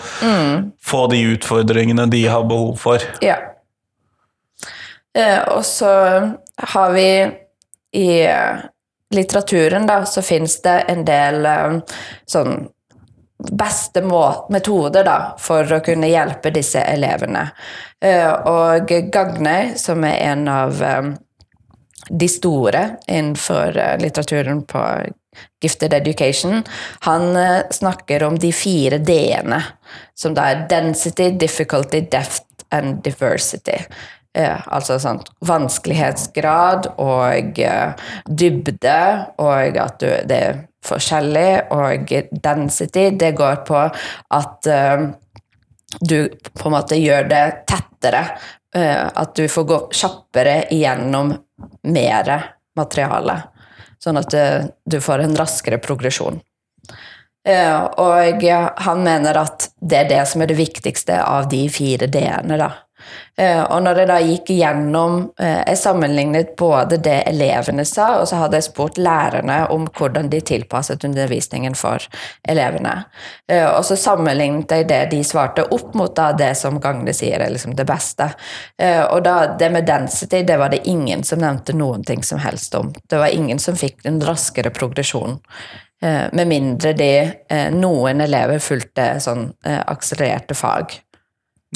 få 0.84 1.06
de 1.12 1.22
utfordringene 1.32 2.10
de 2.12 2.26
har 2.28 2.44
behov 2.48 2.76
for. 2.82 3.04
Ja. 3.24 3.40
Uh, 5.16 5.58
og 5.58 5.64
så 5.68 5.94
har 6.72 6.92
vi 6.96 7.08
i 7.92 8.22
eh, 8.24 8.62
litteraturen, 9.12 9.88
da, 9.88 10.06
så 10.06 10.22
fins 10.22 10.62
det 10.62 10.78
en 10.92 11.06
del 11.06 11.46
eh, 11.46 11.80
sånn 12.30 12.68
beste 13.42 14.04
metoder 14.54 15.06
da, 15.06 15.18
for 15.42 15.66
å 15.74 15.82
kunne 15.86 16.12
hjelpe 16.12 16.52
disse 16.54 16.84
elevene. 16.86 17.48
Eh, 18.02 18.30
og 18.30 18.94
Gagne, 19.14 19.74
som 19.82 20.06
er 20.06 20.20
en 20.30 20.46
av 20.52 20.84
eh, 20.86 21.10
de 22.10 22.28
store 22.30 22.84
innenfor 23.08 23.78
litteraturen 24.02 24.64
på 24.68 24.84
Gifted 25.64 25.94
Education, 25.94 26.64
han 27.08 27.38
snakker 27.72 28.26
om 28.26 28.36
de 28.42 28.50
fire 28.52 28.98
D-ene, 29.00 29.62
som 30.18 30.34
da 30.36 30.50
er 30.52 30.66
density, 30.68 31.30
difficulty, 31.40 32.02
deft 32.12 32.66
and 32.74 33.00
diversity. 33.06 33.78
Eh, 34.38 34.68
altså 34.72 34.96
sånn 34.96 35.18
vanskelighetsgrad 35.44 36.94
og 37.04 37.58
eh, 37.60 38.04
dybde, 38.32 39.00
og 39.44 39.80
at 39.84 39.98
du, 40.00 40.08
det 40.30 40.38
er 40.38 40.62
forskjellig, 40.88 41.50
og 41.76 42.14
density, 42.32 43.10
det 43.20 43.34
går 43.36 43.60
på 43.68 43.82
at 43.84 44.70
eh, 44.72 45.04
du 46.00 46.16
på 46.32 46.70
en 46.70 46.76
måte 46.78 46.96
gjør 46.96 47.28
det 47.28 47.44
tettere. 47.68 48.24
eh, 48.76 49.04
at 49.04 49.36
du 49.36 49.50
får 49.52 49.64
gå 49.68 49.80
kjappere 50.00 50.56
igjennom 50.72 51.34
mer 51.92 52.32
materiale. 52.80 53.36
Sånn 54.00 54.18
at 54.18 54.34
eh, 54.34 54.64
du 54.86 55.02
får 55.04 55.26
en 55.26 55.36
raskere 55.36 55.78
progresjon. 55.84 56.40
Eh, 57.48 57.84
og 58.00 58.48
han 58.86 59.04
mener 59.04 59.38
at 59.44 59.68
det 59.82 60.06
er 60.06 60.10
det 60.10 60.24
som 60.30 60.42
er 60.42 60.52
det 60.54 60.60
viktigste 60.62 61.20
av 61.20 61.50
de 61.52 61.66
fire 61.74 62.08
D-ene. 62.08 62.58
da. 62.58 62.72
Eh, 63.42 63.62
og 63.64 63.80
når 63.86 64.02
jeg 64.02 64.10
da 64.10 64.18
gikk 64.22 64.50
igjennom 64.54 65.14
eh, 65.40 65.62
Jeg 65.72 65.80
sammenlignet 65.80 66.52
både 66.60 66.98
det 67.02 67.22
elevene 67.30 67.86
sa, 67.88 68.20
og 68.20 68.28
så 68.30 68.42
hadde 68.42 68.60
jeg 68.60 68.68
spurt 68.68 69.00
lærerne 69.02 69.64
om 69.74 69.88
hvordan 69.88 70.30
de 70.32 70.42
tilpasset 70.46 71.06
undervisningen 71.08 71.76
for 71.80 72.04
elevene. 72.50 72.98
Eh, 73.48 73.66
og 73.66 73.86
så 73.88 73.98
sammenlignet 74.00 74.76
jeg 74.76 74.90
det 74.92 75.02
de 75.14 75.22
svarte, 75.26 75.66
opp 75.72 75.96
mot 75.98 76.14
da 76.16 76.32
det 76.38 76.54
som 76.60 76.80
Gagne 76.82 77.14
sier 77.16 77.42
er 77.42 77.54
liksom 77.54 77.76
det 77.78 77.86
beste. 77.88 78.28
Og 78.82 79.20
da, 79.26 79.36
det 79.60 79.70
med 79.74 79.86
density 79.88 80.42
det 80.48 80.58
var 80.60 80.72
det 80.74 80.82
ingen 80.90 81.24
som 81.28 81.42
nevnte 81.42 81.76
noen 81.78 82.04
ting 82.08 82.24
som 82.26 82.42
helst 82.42 82.76
om. 82.78 82.92
Det 83.10 83.20
var 83.20 83.34
ingen 83.34 83.60
som 83.62 83.78
fikk 83.78 84.06
en 84.10 84.20
raskere 84.26 84.72
progresjon. 84.74 85.38
Med 86.02 86.50
mindre 86.50 86.94
de, 86.98 87.12
noen 87.76 88.24
elever 88.26 88.62
fulgte 88.64 89.14
sånn 89.24 89.48
akselererte 89.64 90.58
fag. 90.58 90.98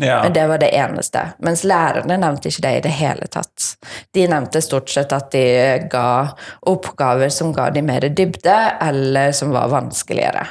Ja. 0.01 0.23
Men 0.23 0.33
det 0.33 0.47
var 0.47 0.57
det 0.59 0.69
eneste. 0.75 1.21
Mens 1.39 1.63
lærerne 1.63 2.17
nevnte 2.19 2.49
ikke 2.51 2.65
det 2.65 2.73
i 2.77 2.81
det 2.83 2.91
hele 2.97 3.29
tatt. 3.31 3.77
De 4.11 4.25
nevnte 4.27 4.59
stort 4.61 4.91
sett 4.91 5.15
at 5.15 5.29
de 5.31 5.45
ga 5.91 6.35
oppgaver 6.67 7.31
som 7.31 7.53
ga 7.55 7.69
de 7.71 7.83
mer 7.85 8.09
dybde, 8.11 8.57
eller 8.81 9.31
som 9.31 9.55
var 9.55 9.71
vanskeligere. 9.71 10.43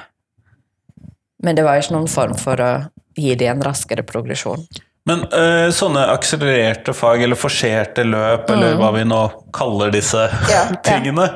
Men 1.44 1.58
det 1.58 1.66
var 1.66 1.76
ikke 1.76 1.98
noen 1.98 2.08
form 2.08 2.34
for 2.40 2.60
å 2.64 2.72
gi 3.20 3.36
de 3.36 3.52
en 3.52 3.62
raskere 3.62 4.02
progresjon. 4.06 4.64
Men 5.04 5.26
øh, 5.36 5.68
sånne 5.76 6.06
akselererte 6.14 6.94
fag, 6.96 7.26
eller 7.26 7.36
forserte 7.36 8.06
løp, 8.08 8.48
eller 8.54 8.78
hva 8.80 8.88
vi 8.94 9.02
nå 9.04 9.20
kaller 9.52 9.92
disse 9.92 10.22
ja, 10.48 10.62
tingene, 10.86 11.28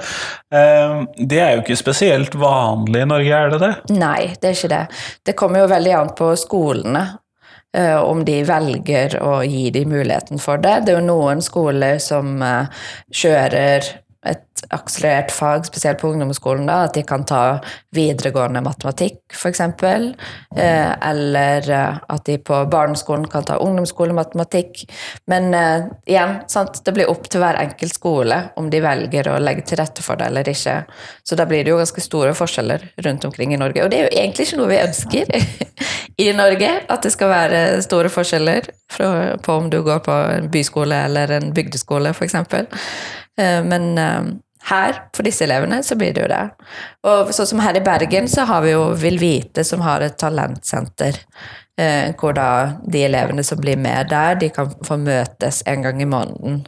ja. 0.49 0.63
øh, 0.63 1.03
det 1.21 1.43
er 1.45 1.51
jo 1.53 1.65
ikke 1.67 1.77
spesielt 1.77 2.39
vanlig 2.41 3.05
i 3.05 3.11
Norge, 3.13 3.41
er 3.45 3.53
det 3.53 3.61
det? 3.67 3.73
Nei, 3.93 4.31
det 4.41 4.49
er 4.49 4.57
ikke 4.57 4.73
det. 4.73 4.85
Det 5.29 5.37
kommer 5.37 5.67
jo 5.67 5.73
veldig 5.75 5.97
an 5.99 6.15
på 6.17 6.33
skolene. 6.41 7.05
Eh, 7.77 7.99
om 8.01 8.25
de 8.25 8.43
velger 8.49 9.19
å 9.23 9.41
gi 9.45 9.69
de 9.75 9.85
muligheten 9.89 10.41
for 10.43 10.61
det. 10.63 10.81
Det 10.87 10.95
er 10.95 11.01
jo 11.01 11.09
noen 11.09 11.43
skoler 11.45 12.01
som 12.03 12.43
eh, 12.43 12.85
kjører 13.13 13.89
et 14.29 14.45
akselerert 14.75 15.31
fag, 15.33 15.67
spesielt 15.67 16.01
på 16.01 16.09
ungdomsskolen, 16.13 16.67
da, 16.69 16.83
at 16.89 16.95
de 16.97 17.03
kan 17.07 17.25
ta 17.29 17.59
videregående 17.95 18.61
matematikk, 18.65 19.21
f.eks. 19.33 19.61
Eh, 19.61 20.93
eller 21.11 21.71
eh, 21.71 22.01
at 22.09 22.25
de 22.27 22.39
på 22.43 22.59
barneskolen 22.71 23.29
kan 23.31 23.47
ta 23.47 23.59
ungdomsskolematematikk. 23.63 24.85
Men 25.31 25.55
eh, 25.55 25.89
igjen, 26.11 26.39
sant? 26.51 26.83
det 26.85 26.95
blir 26.97 27.11
opp 27.11 27.29
til 27.31 27.43
hver 27.43 27.61
enkelt 27.61 27.95
skole 27.95 28.41
om 28.59 28.71
de 28.71 28.83
velger 28.85 29.31
å 29.33 29.39
legge 29.43 29.67
til 29.69 29.81
rette 29.81 30.05
for 30.05 30.21
det 30.21 30.31
eller 30.33 30.51
ikke. 30.51 30.81
Så 31.23 31.39
da 31.39 31.47
blir 31.49 31.65
det 31.65 31.73
jo 31.73 31.81
ganske 31.81 32.05
store 32.05 32.35
forskjeller 32.37 32.91
rundt 33.07 33.29
omkring 33.29 33.55
i 33.55 33.61
Norge. 33.61 33.85
Og 33.85 33.93
det 33.93 34.01
er 34.03 34.09
jo 34.09 34.17
egentlig 34.25 34.49
ikke 34.49 34.61
noe 34.61 34.73
vi 34.73 34.83
ønsker 34.83 35.33
i 36.27 36.29
Norge, 36.37 36.75
at 36.89 37.07
det 37.07 37.15
skal 37.15 37.33
være 37.33 37.63
store 37.87 38.11
forskjeller 38.13 38.73
på 38.99 39.55
om 39.55 39.69
du 39.71 39.81
går 39.85 40.03
på 40.03 40.15
en 40.35 40.51
byskole 40.51 40.97
eller 41.07 41.31
en 41.39 41.53
bygdeskole, 41.55 42.11
f.eks. 42.17 42.37
Eh, 43.39 43.63
Men 43.65 43.99
eh, 43.99 44.23
her, 44.69 45.03
for 45.17 45.23
disse 45.25 45.45
elevene, 45.47 45.83
så 45.83 45.97
blir 45.97 46.13
det 46.15 46.25
jo 46.25 46.29
det. 46.29 46.43
Og 47.09 47.31
sånn 47.33 47.47
som 47.53 47.63
her 47.65 47.79
i 47.79 47.85
Bergen, 47.85 48.29
så 48.29 48.45
har 48.49 48.65
vi 48.67 48.75
jo 48.75 48.89
Vil 48.99 49.19
Vite, 49.23 49.65
som 49.65 49.81
har 49.87 50.05
et 50.05 50.19
talentsenter. 50.19 51.21
eh, 51.79 52.13
Hvor 52.19 52.35
da 52.35 52.49
de 52.85 53.05
elevene 53.07 53.45
som 53.45 53.61
blir 53.61 53.79
med 53.79 54.11
der, 54.11 54.35
de 54.35 54.49
kan 54.51 54.75
få 54.85 54.99
møtes 54.99 55.63
en 55.67 55.83
gang 55.83 56.03
i 56.03 56.09
måneden. 56.11 56.67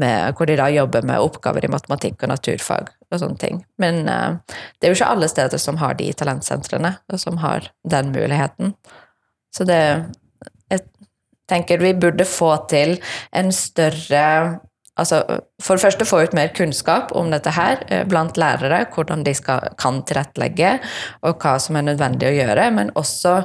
Med, 0.00 0.32
hvor 0.38 0.46
de 0.46 0.54
da 0.56 0.68
jobber 0.72 1.02
med 1.04 1.20
oppgaver 1.20 1.64
i 1.64 1.68
matematikk 1.68 2.22
og 2.22 2.30
naturfag 2.30 2.88
og 3.10 3.18
sånne 3.20 3.38
ting. 3.38 3.58
Men 3.78 4.08
eh, 4.08 4.38
det 4.80 4.86
er 4.86 4.94
jo 4.94 4.96
ikke 4.96 5.10
alle 5.12 5.28
steder 5.28 5.60
som 5.60 5.76
har 5.76 5.98
de 5.98 6.06
talentsentrene, 6.16 6.94
og 7.12 7.20
som 7.20 7.36
har 7.42 7.68
den 7.84 8.12
muligheten. 8.14 8.74
Så 9.54 9.66
det 9.68 10.06
Jeg 10.70 10.80
tenker 11.50 11.78
vi 11.82 11.92
burde 11.92 12.24
få 12.24 12.52
til 12.70 13.00
en 13.32 13.50
større 13.52 14.60
Altså, 15.00 15.22
for 15.62 15.78
det 15.78 15.84
første 15.86 16.06
få 16.08 16.22
ut 16.26 16.36
mer 16.36 16.52
kunnskap 16.56 17.14
om 17.16 17.30
dette 17.32 17.52
her 17.56 17.80
eh, 17.88 18.04
blant 18.08 18.36
lærere, 18.40 18.82
hvordan 18.92 19.24
de 19.24 19.34
skal, 19.36 19.72
kan 19.80 20.02
tilrettelegge, 20.06 20.76
og 21.24 21.40
hva 21.40 21.56
som 21.62 21.78
er 21.80 21.88
nødvendig 21.88 22.28
å 22.28 22.36
gjøre, 22.36 22.68
men 22.76 22.92
også 23.00 23.38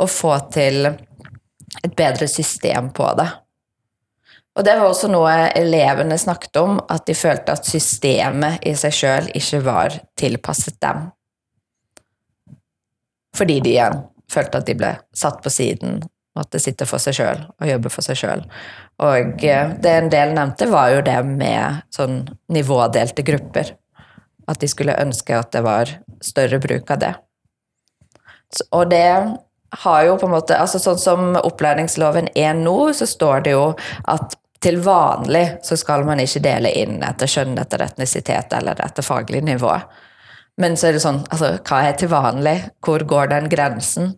å 0.00 0.08
få 0.08 0.34
til 0.54 0.88
et 0.88 1.96
bedre 1.96 2.28
system 2.28 2.90
på 2.96 3.08
det. 3.20 3.28
Og 4.52 4.64
det 4.66 4.74
var 4.76 4.90
også 4.90 5.08
noe 5.08 5.32
elevene 5.56 6.18
snakket 6.20 6.58
om, 6.60 6.76
at 6.92 7.06
de 7.08 7.16
følte 7.16 7.54
at 7.56 7.68
systemet 7.68 8.64
i 8.68 8.74
seg 8.76 8.96
sjøl 8.96 9.28
ikke 9.36 9.62
var 9.64 9.96
tilpasset 10.20 10.76
dem. 10.84 11.06
Fordi 13.36 13.60
de 13.64 13.72
igjen 13.78 14.02
følte 14.32 14.60
at 14.60 14.68
de 14.68 14.76
ble 14.76 14.92
satt 15.16 15.40
på 15.44 15.52
siden, 15.52 16.02
og 16.36 16.44
at 16.44 16.52
det 16.52 16.60
sitter 16.64 16.88
for 16.88 17.00
seg 17.00 17.16
sjøl 17.16 17.40
og 17.48 17.68
jobber 17.68 17.92
for 17.92 18.04
seg 18.04 18.20
sjøl. 18.20 18.44
Og 19.02 19.44
eh, 19.44 19.70
det 19.82 19.92
en 19.92 20.10
del 20.12 20.34
nevnte, 20.36 20.68
var 20.70 20.92
jo 20.94 21.04
det 21.06 21.18
med 21.26 21.82
sånn 21.94 22.24
nivådelte 22.52 23.24
grupper. 23.26 23.74
At 24.50 24.60
de 24.60 24.68
skulle 24.68 24.98
ønske 24.98 25.36
at 25.38 25.52
det 25.54 25.62
var 25.64 25.90
større 26.22 26.60
bruk 26.62 26.90
av 26.90 27.00
det. 27.02 27.14
Og 28.70 28.90
det 28.90 29.08
har 29.82 30.04
jo 30.04 30.18
på 30.20 30.28
en 30.28 30.34
måte 30.34 30.58
altså 30.60 30.76
Sånn 30.82 31.00
som 31.00 31.36
opplæringsloven 31.40 32.28
er 32.36 32.52
nå, 32.58 32.92
så 32.92 33.08
står 33.08 33.46
det 33.46 33.54
jo 33.54 33.70
at 34.04 34.36
til 34.62 34.78
vanlig 34.84 35.46
så 35.66 35.76
skal 35.80 36.04
man 36.06 36.20
ikke 36.22 36.42
dele 36.44 36.70
inn 36.78 37.00
etter 37.02 37.30
kjønn, 37.30 37.56
etter 37.58 37.82
etnisitet 37.82 38.52
eller 38.54 38.78
etter 38.84 39.02
faglig 39.02 39.40
nivå. 39.42 39.72
Men 40.60 40.76
så 40.76 40.90
er 40.90 40.96
det 40.96 41.02
sånn, 41.02 41.22
altså, 41.32 41.56
hva 41.66 41.80
er 41.88 41.96
til 41.98 42.12
vanlig? 42.12 42.58
Hvor 42.84 43.02
går 43.08 43.32
den 43.32 43.48
grensen? 43.50 44.12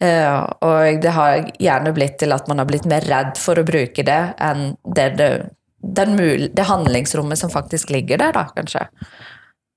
Eh, 0.00 0.36
og 0.64 1.00
det 1.02 1.12
har 1.12 1.50
gjerne 1.60 1.92
blitt 1.92 2.18
til 2.22 2.32
at 2.32 2.46
man 2.48 2.62
har 2.62 2.68
blitt 2.68 2.88
mer 2.88 3.04
redd 3.04 3.34
for 3.40 3.60
å 3.60 3.66
bruke 3.68 4.04
det 4.06 4.20
enn 4.40 4.74
det 4.96 5.10
det 5.20 5.32
den 5.80 6.16
mul 6.16 6.50
det 6.52 6.66
handlingsrommet 6.68 7.38
som 7.40 7.50
faktisk 7.52 7.90
ligger 7.90 8.20
der, 8.20 8.32
da, 8.36 8.46
kanskje. 8.56 8.86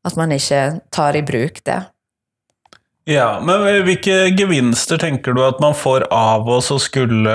At 0.04 0.18
man 0.20 0.34
ikke 0.36 0.80
tar 0.92 1.16
i 1.16 1.24
bruk 1.24 1.62
det. 1.64 1.80
Ja, 3.08 3.40
men 3.44 3.64
hvilke 3.84 4.30
gevinster 4.32 5.00
tenker 5.00 5.36
du 5.36 5.42
at 5.44 5.60
man 5.64 5.76
får 5.76 6.08
av 6.12 6.48
oss 6.50 6.72
å 6.72 6.80
skulle 6.80 7.34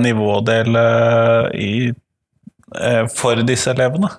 nivådele 0.00 0.86
i, 1.56 1.88
eh, 2.80 3.04
for 3.12 3.40
disse 3.48 3.72
elevene? 3.72 4.10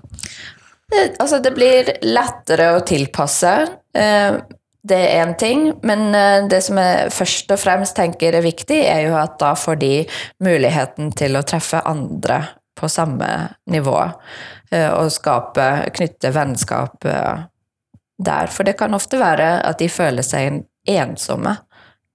Det, 0.90 1.04
altså, 1.20 1.42
det 1.44 1.54
blir 1.54 1.92
lettere 2.06 2.72
å 2.78 2.86
tilpasse. 2.86 3.54
Eh, 3.94 4.38
det 4.88 4.98
er 4.98 5.26
én 5.26 5.34
ting, 5.40 5.68
men 5.88 6.16
eh, 6.16 6.46
det 6.50 6.62
som 6.66 6.80
jeg 6.82 7.12
først 7.16 7.52
og 7.56 7.60
fremst 7.62 7.98
tenker 7.98 8.38
er 8.38 8.46
viktig, 8.46 8.80
er 8.88 9.08
jo 9.08 9.18
at 9.20 9.38
da 9.42 9.54
får 9.58 9.82
de 9.84 9.92
muligheten 10.44 11.12
til 11.18 11.38
å 11.38 11.46
treffe 11.48 11.84
andre 11.88 12.42
på 12.78 12.90
samme 12.92 13.30
nivå. 13.74 13.98
Og 14.68 15.08
skape, 15.16 15.64
knytte 15.96 16.30
vennskap 16.36 17.06
der. 18.18 18.52
For 18.52 18.68
det 18.68 18.76
kan 18.78 18.94
ofte 18.94 19.18
være 19.18 19.48
at 19.66 19.80
de 19.80 19.88
føler 19.90 20.26
seg 20.28 20.60
ensomme 20.88 21.56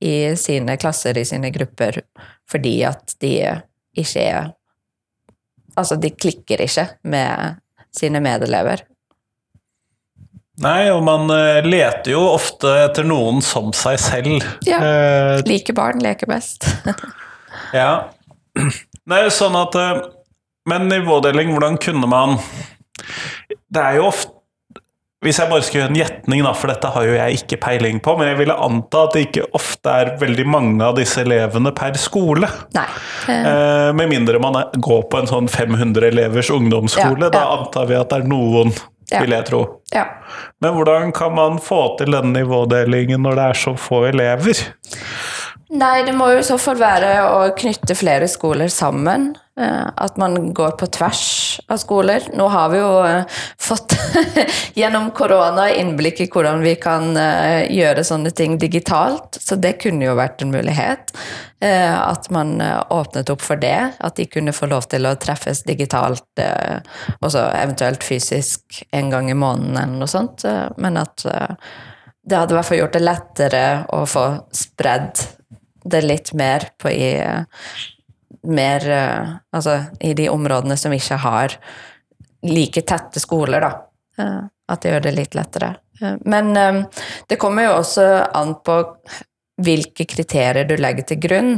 i 0.03 0.37
sine 0.37 0.77
klasser, 0.77 1.19
i 1.19 1.25
sine 1.25 1.53
grupper, 1.55 2.03
fordi 2.51 2.75
at 2.89 3.17
de 3.23 3.37
ikke 3.99 4.27
er 4.27 4.53
Altså, 5.73 5.97
de 5.97 6.11
klikker 6.13 6.61
ikke 6.61 6.83
med 7.09 7.55
sine 7.97 8.21
medelever. 8.21 8.83
Nei, 10.63 10.91
og 10.95 11.03
man 11.07 11.31
uh, 11.33 11.61
leter 11.67 12.15
jo 12.15 12.23
ofte 12.33 12.71
etter 12.85 13.07
noen 13.09 13.43
som 13.45 13.73
seg 13.77 13.99
selv. 14.03 14.45
Ja. 14.69 14.79
Uh, 14.79 15.37
like 15.49 15.75
barn 15.77 16.03
leker 16.05 16.31
best. 16.31 16.69
ja. 17.81 18.13
Nei, 19.09 19.25
sånn 19.33 19.57
at 19.59 19.75
uh, 19.81 20.05
Men 20.69 20.85
nivådeling, 20.91 21.55
hvordan 21.55 21.79
kunne 21.81 22.07
man 22.07 22.35
Det 23.73 23.81
er 23.81 23.97
jo 23.97 24.05
ofte 24.11 24.43
hvis 25.23 25.39
jeg 25.39 25.51
bare 25.53 25.63
skal 25.63 25.79
gjøre 25.79 25.91
en 25.93 25.99
gjetning, 26.01 26.41
da, 26.43 26.51
for 26.59 26.73
dette 26.73 26.89
har 26.91 27.05
jo 27.07 27.13
jeg 27.15 27.37
ikke 27.39 27.59
peiling 27.63 28.01
på, 28.03 28.17
men 28.19 28.33
jeg 28.33 28.41
ville 28.41 28.57
anta 28.59 29.05
at 29.07 29.15
det 29.15 29.21
ikke 29.29 29.45
ofte 29.55 29.93
er 30.03 30.09
veldig 30.19 30.47
mange 30.51 30.83
av 30.83 30.97
disse 30.99 31.23
elevene 31.23 31.71
per 31.79 31.95
skole. 32.03 32.49
Nei. 32.75 32.87
Eh, 33.31 33.91
med 33.95 34.11
mindre 34.11 34.41
man 34.43 34.59
er, 34.59 34.73
går 34.83 35.05
på 35.13 35.21
en 35.21 35.31
sånn 35.31 35.51
500 35.53 36.09
elevers 36.09 36.51
ungdomsskole. 36.51 37.29
Ja, 37.29 37.31
ja. 37.31 37.35
Da 37.37 37.45
antar 37.55 37.87
vi 37.93 38.01
at 38.01 38.11
det 38.11 38.19
er 38.19 38.27
noen, 38.33 38.75
ja. 39.13 39.23
vil 39.23 39.35
jeg 39.37 39.49
tro. 39.49 39.63
Ja. 39.95 40.07
Men 40.63 40.77
hvordan 40.77 41.13
kan 41.17 41.35
man 41.37 41.59
få 41.63 41.83
til 41.99 42.15
denne 42.15 42.33
nivådelingen 42.41 43.23
når 43.25 43.39
det 43.39 43.49
er 43.51 43.61
så 43.65 43.75
få 43.79 44.05
elever? 44.11 44.65
Nei, 45.73 46.03
det 46.05 46.13
må 46.13 46.27
jo 46.35 46.43
i 46.43 46.45
så 46.45 46.59
fall 46.61 46.77
være 46.81 47.15
å 47.33 47.37
knytte 47.57 47.97
flere 47.97 48.27
skoler 48.29 48.69
sammen. 48.73 49.31
Eh, 49.61 49.87
at 49.97 50.17
man 50.17 50.53
går 50.53 50.71
på 50.81 50.87
tvers 50.97 51.61
av 51.69 51.77
skoler. 51.81 52.25
Nå 52.33 52.47
har 52.49 52.71
vi 52.73 52.79
jo 52.81 52.91
eh, 53.05 53.41
fått 53.61 53.93
gjennom 54.81 55.11
korona 55.17 55.67
innblikk 55.77 56.23
i 56.25 56.29
hvordan 56.33 56.61
vi 56.65 56.73
kan 56.81 57.17
eh, 57.21 57.69
gjøre 57.73 58.05
sånne 58.05 58.33
ting 58.37 58.57
digitalt, 58.61 59.37
så 59.41 59.57
det 59.61 59.75
kunne 59.83 60.09
jo 60.09 60.17
vært 60.17 60.45
en 60.45 60.55
mulighet. 60.55 61.15
At 61.63 62.27
man 62.35 62.57
åpnet 62.59 63.29
opp 63.31 63.43
for 63.45 63.61
det. 63.63 63.93
At 64.03 64.17
de 64.19 64.25
kunne 64.27 64.51
få 64.51 64.67
lov 64.67 64.89
til 64.91 65.07
å 65.07 65.13
treffes 65.15 65.61
digitalt, 65.63 66.41
også 67.23 67.45
eventuelt 67.55 68.03
fysisk 68.03 68.81
en 68.91 69.13
gang 69.13 69.31
i 69.31 69.37
måneden 69.39 69.79
eller 69.79 70.01
noe 70.01 70.11
sånt. 70.11 70.43
Men 70.83 70.99
at 70.99 71.23
det 71.23 72.35
hadde 72.35 72.57
i 72.57 72.59
hvert 72.59 72.67
fall 72.67 72.81
gjort 72.81 72.99
det 72.99 73.05
lettere 73.05 73.63
å 73.95 74.03
få 74.11 74.25
spredd 74.59 75.23
det 75.85 76.03
litt 76.05 76.33
mer 76.39 76.69
på 76.81 76.91
i 76.91 77.11
mer 78.43 78.89
uh, 78.91 79.35
Altså 79.53 79.79
i 80.01 80.15
de 80.19 80.29
områdene 80.31 80.77
som 80.77 80.93
ikke 80.95 81.21
har 81.23 81.57
like 82.43 82.83
tette 82.89 83.23
skoler, 83.23 83.63
da. 83.63 83.73
Uh, 84.19 84.49
at 84.73 84.83
det 84.83 84.95
gjør 84.95 85.05
det 85.07 85.15
litt 85.19 85.37
lettere. 85.39 85.75
Uh, 86.03 86.17
men 86.27 86.55
det 87.31 87.39
kommer 87.41 87.69
jo 87.69 87.77
også 87.81 88.07
an 88.35 88.57
på 88.65 88.81
hvilke 89.63 90.09
kriterier 90.09 90.67
du 90.67 90.75
legger 90.81 91.07
til 91.07 91.21
grunn 91.23 91.51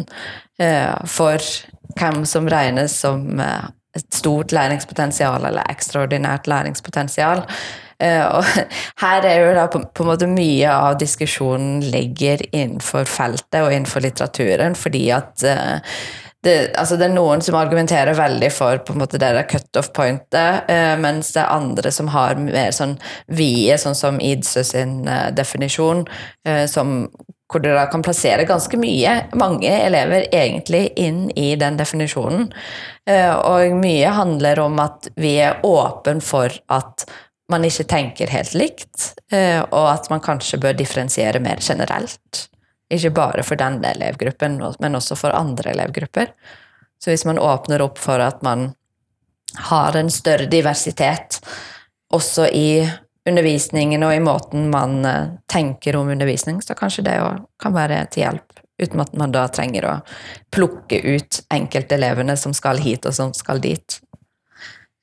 for 1.09 1.45
hvem 1.95 2.25
som 2.29 2.49
regnes 2.51 2.97
som 3.01 3.23
et 3.41 4.09
stort 4.13 4.53
læringspotensial 4.53 5.47
eller 5.47 5.71
ekstraordinært 5.71 6.51
læringspotensial. 6.51 7.45
Uh, 8.05 8.37
og 8.39 8.45
her 9.05 9.25
er 9.29 9.41
jo 9.41 9.55
da 9.57 9.69
på, 9.73 9.81
på, 9.95 10.05
en 10.05 10.11
måte 10.13 10.29
mye 10.31 10.73
av 10.73 10.99
diskusjonen 11.01 11.81
ligger 11.95 12.43
innenfor 12.51 13.09
feltet 13.09 13.63
og 13.63 13.73
innenfor 13.73 14.05
litteraturen, 14.05 14.77
fordi 14.79 15.07
at 15.15 15.45
uh, 15.47 15.99
det, 16.45 16.75
altså 16.77 16.99
det, 17.01 17.07
er 17.09 17.15
noen 17.15 17.41
som 17.41 17.57
argumenterer 17.57 18.17
veldig 18.19 18.51
for 18.53 18.83
på 18.85 18.93
en 18.93 19.01
måte 19.01 19.17
det 19.21 19.31
der 19.33 19.47
cutoff-pointet, 19.49 20.69
uh, 20.69 20.97
mens 21.01 21.33
det 21.37 21.45
er 21.45 21.55
andre 21.55 21.93
som 21.95 22.11
har 22.13 22.37
mer 22.41 22.75
sånn 22.77 22.99
vide, 23.33 23.79
sånn 23.81 23.97
som 23.97 24.21
Idse 24.25 24.67
sin 24.67 25.03
definisjon, 25.37 26.05
som 26.71 27.07
hvor 27.53 27.63
dere 27.63 27.85
kan 27.93 28.03
plassere 28.03 28.47
ganske 28.49 28.77
mye, 28.81 29.13
mange 29.39 29.71
elever 29.71 30.27
egentlig, 30.33 30.89
inn 30.99 31.29
i 31.39 31.53
den 31.61 31.77
definisjonen. 31.79 32.49
Og 33.07 33.77
mye 33.79 34.15
handler 34.17 34.63
om 34.65 34.81
at 34.83 35.11
vi 35.21 35.37
er 35.45 35.61
åpen 35.69 36.25
for 36.25 36.57
at 36.73 37.05
man 37.53 37.65
ikke 37.67 37.85
tenker 37.89 38.33
helt 38.33 38.55
likt, 38.57 39.11
eh, 39.33 39.61
og 39.61 39.89
at 39.91 40.09
man 40.11 40.23
kanskje 40.25 40.61
bør 40.63 40.77
differensiere 40.79 41.43
mer 41.45 41.61
generelt. 41.61 42.47
Ikke 42.93 43.13
bare 43.15 43.45
for 43.45 43.61
den 43.61 43.83
elevgruppen, 43.85 44.61
men 44.81 44.97
også 44.97 45.17
for 45.19 45.37
andre 45.37 45.75
elevgrupper. 45.75 46.33
Så 47.03 47.13
hvis 47.13 47.27
man 47.29 47.39
åpner 47.39 47.83
opp 47.85 47.99
for 48.01 48.23
at 48.23 48.43
man 48.43 48.73
har 49.69 49.97
en 49.97 50.11
større 50.11 50.49
diversitet 50.51 51.41
også 52.15 52.49
i 52.49 52.85
undervisningen 53.29 54.03
og 54.05 54.15
i 54.15 54.23
måten 54.25 54.69
man 54.73 55.05
eh, 55.09 55.33
tenker 55.51 55.97
om 55.97 56.09
undervisning, 56.13 56.63
så 56.63 56.77
kanskje 56.77 57.07
det 57.07 57.17
kan 57.61 57.77
være 57.77 58.05
til 58.13 58.27
hjelp. 58.27 58.61
Uten 58.83 59.01
at 59.01 59.13
man 59.17 59.33
da 59.33 59.47
trenger 59.53 59.87
å 59.87 59.95
plukke 60.53 60.99
ut 61.05 61.45
enkeltelevene 61.55 62.37
som 62.37 62.55
skal 62.57 62.81
hit, 62.83 63.07
og 63.07 63.15
som 63.15 63.35
skal 63.37 63.63
dit. 63.63 64.01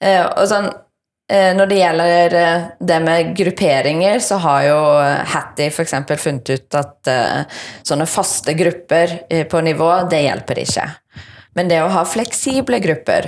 Eh, 0.04 0.26
og 0.26 0.44
sånn, 0.50 0.70
når 1.56 1.70
det 1.70 1.78
gjelder 1.78 2.36
eh, 2.38 2.64
det 2.80 2.98
med 3.04 3.36
grupperinger, 3.38 4.20
så 4.20 4.40
har 4.44 4.64
jo 4.68 4.80
Hattie 5.34 5.70
f.eks. 5.72 5.94
funnet 6.20 6.50
ut 6.52 6.78
at 6.80 7.12
uh, 7.12 7.62
sånne 7.88 8.08
faste 8.10 8.56
grupper 8.58 9.14
på 9.52 9.62
nivå, 9.64 9.90
det 10.12 10.24
hjelper 10.26 10.64
ikke. 10.64 10.88
Men 11.56 11.72
det 11.72 11.82
å 11.84 11.92
ha 11.92 12.04
fleksible 12.08 12.80
grupper, 12.80 13.28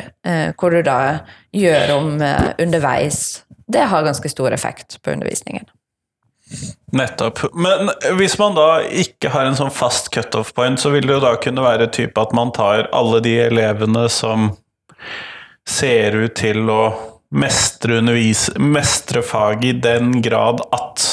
hvor 0.56 0.72
du 0.72 0.80
da 0.86 1.26
gjør 1.52 1.92
om 1.98 2.12
underveis, 2.24 3.44
det 3.68 3.84
har 3.92 4.06
ganske 4.08 4.32
stor 4.32 4.56
effekt 4.56 4.96
på 5.04 5.12
undervisningen. 5.12 5.68
Nettopp. 6.92 7.40
Men 7.54 7.90
hvis 8.18 8.38
man 8.40 8.56
da 8.56 8.84
ikke 8.86 9.32
har 9.34 9.48
en 9.48 9.58
sånn 9.58 9.74
fast 9.74 10.12
cutoff 10.14 10.54
point, 10.56 10.80
så 10.80 10.92
vil 10.94 11.08
det 11.08 11.16
jo 11.18 11.24
da 11.24 11.34
kunne 11.42 11.66
være 11.66 11.90
type 11.94 12.22
at 12.22 12.36
man 12.38 12.54
tar 12.56 12.88
alle 12.94 13.22
de 13.26 13.38
elevene 13.48 14.06
som 14.14 14.52
ser 15.70 16.16
ut 16.20 16.36
til 16.38 16.70
å 16.70 16.84
mestre, 17.34 18.00
mestre 18.62 19.24
faget 19.26 19.70
i 19.70 19.76
den 19.84 20.22
grad 20.22 20.62
at 20.76 21.06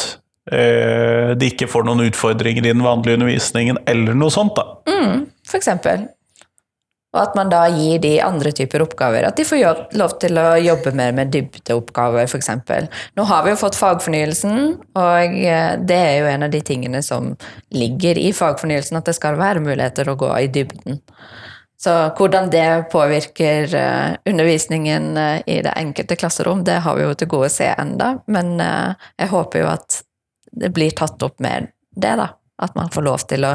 eh, 0.52 1.32
de 1.38 1.50
ikke 1.52 1.68
får 1.70 1.86
noen 1.88 2.06
utfordringer 2.08 2.66
i 2.66 2.72
den 2.74 2.84
vanlige 2.84 3.18
undervisningen, 3.18 3.80
eller 3.88 4.16
noe 4.16 4.32
sånt, 4.34 4.56
da. 4.58 4.80
Mm, 4.90 5.28
for 5.48 5.60
eksempel. 5.60 6.08
Og 7.10 7.18
at 7.24 7.34
man 7.34 7.48
da 7.50 7.64
gir 7.74 7.98
de 7.98 8.12
andre 8.22 8.52
typer 8.54 8.84
oppgaver. 8.84 9.24
At 9.26 9.38
de 9.40 9.42
får 9.46 9.96
lov 9.98 10.12
til 10.22 10.38
å 10.38 10.52
jobbe 10.62 10.92
mer 10.94 11.14
med 11.16 11.32
dybdeoppgaver, 11.34 12.28
f.eks. 12.30 12.52
Nå 13.18 13.24
har 13.26 13.42
vi 13.42 13.50
jo 13.50 13.58
fått 13.58 13.78
fagfornyelsen, 13.78 14.60
og 14.94 15.40
eh, 15.40 15.72
det 15.82 15.98
er 15.98 16.16
jo 16.20 16.30
en 16.30 16.46
av 16.46 16.54
de 16.54 16.62
tingene 16.62 17.02
som 17.02 17.32
ligger 17.74 18.20
i 18.20 18.30
fagfornyelsen, 18.36 19.00
at 19.00 19.10
det 19.10 19.16
skal 19.18 19.40
være 19.40 19.64
muligheter 19.64 20.12
å 20.12 20.18
gå 20.20 20.30
i 20.38 20.52
dybden. 20.54 21.00
Så 21.84 21.90
hvordan 22.16 22.50
det 22.50 22.90
påvirker 22.92 23.74
uh, 23.74 24.16
undervisningen 24.24 25.16
uh, 25.16 25.40
i 25.46 25.62
det 25.62 25.72
enkelte 25.76 26.16
klasserom, 26.16 26.64
det 26.64 26.82
har 26.84 26.96
vi 26.96 27.06
jo 27.06 27.14
til 27.16 27.30
gode 27.32 27.48
å 27.48 27.54
se 27.54 27.70
enda, 27.72 28.18
men 28.28 28.58
uh, 28.60 28.92
jeg 29.16 29.30
håper 29.32 29.62
jo 29.62 29.70
at 29.70 30.02
det 30.60 30.68
blir 30.76 30.92
tatt 30.92 31.22
opp 31.24 31.38
med 31.40 31.70
det, 31.96 32.12
da. 32.20 32.26
At 32.60 32.76
man 32.76 32.92
får 32.92 33.06
lov 33.06 33.24
til 33.30 33.48
å 33.48 33.54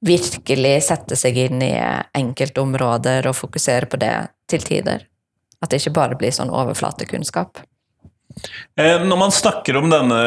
virkelig 0.00 0.72
sette 0.86 1.18
seg 1.20 1.36
inn 1.36 1.60
i 1.60 1.74
enkeltområder 2.16 3.28
og 3.28 3.36
fokusere 3.36 3.90
på 3.92 4.00
det 4.00 4.14
til 4.48 4.64
tider. 4.64 5.04
At 5.60 5.68
det 5.68 5.82
ikke 5.82 5.98
bare 5.98 6.16
blir 6.16 6.32
sånn 6.32 6.48
overflatekunnskap. 6.48 7.60
Når 8.80 9.18
man 9.20 9.34
snakker 9.34 9.76
om 9.76 9.90
denne 9.92 10.20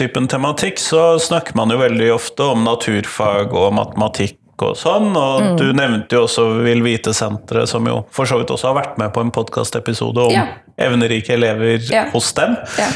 typen 0.00 0.26
tematikk, 0.26 0.82
så 0.82 1.20
snakker 1.22 1.54
man 1.60 1.70
jo 1.70 1.78
veldig 1.78 2.08
ofte 2.16 2.50
om 2.56 2.64
naturfag 2.66 3.54
og 3.54 3.76
matematikk 3.76 4.40
og 4.66 4.76
sånn. 4.78 5.10
Og 5.16 5.44
mm. 5.44 5.54
du 5.60 5.66
nevnte 5.76 6.18
jo 6.18 6.24
også 6.26 6.46
Vil 6.64 6.84
Vite-senteret, 6.84 7.70
som 7.70 7.86
jo 7.88 8.02
for 8.14 8.28
så 8.28 8.40
vidt 8.40 8.52
også 8.54 8.70
har 8.70 8.78
vært 8.80 9.00
med 9.00 9.14
på 9.14 9.24
en 9.24 9.32
podkastepisode 9.34 10.26
om 10.30 10.34
ja. 10.34 10.46
evnerike 10.80 11.34
elever 11.36 11.80
ja. 11.90 12.06
hos 12.14 12.32
dem. 12.38 12.58
Ja. 12.80 12.90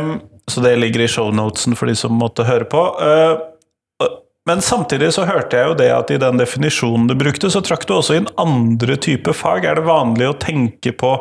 Um, 0.00 0.18
så 0.50 0.64
det 0.64 0.74
ligger 0.82 1.04
i 1.04 1.10
shownotesen 1.10 1.76
for 1.78 1.90
de 1.90 1.94
som 1.98 2.16
måtte 2.18 2.48
høre 2.48 2.66
på. 2.70 2.82
Uh, 2.98 3.46
men 4.48 4.62
samtidig 4.64 5.12
så 5.14 5.26
hørte 5.28 5.58
jeg 5.58 5.68
jo 5.68 5.76
det 5.78 5.90
at 5.94 6.10
i 6.10 6.18
den 6.18 6.40
definisjonen 6.40 7.06
du 7.10 7.14
brukte, 7.18 7.50
så 7.52 7.60
trakk 7.62 7.84
du 7.86 7.94
også 7.98 8.16
inn 8.18 8.30
andre 8.40 8.96
typer 8.98 9.36
fag. 9.36 9.66
Er 9.68 9.78
det 9.78 9.86
vanlig 9.86 10.26
å 10.30 10.38
tenke 10.40 10.94
på 10.96 11.12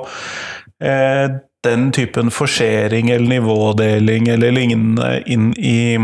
eh, 0.81 1.27
den 1.67 1.89
typen 1.93 2.31
forsering 2.31 3.11
eller 3.11 3.27
nivådeling 3.35 4.31
eller 4.33 4.55
lignende 4.55 5.11
inn 5.27 5.51
i 5.57 5.99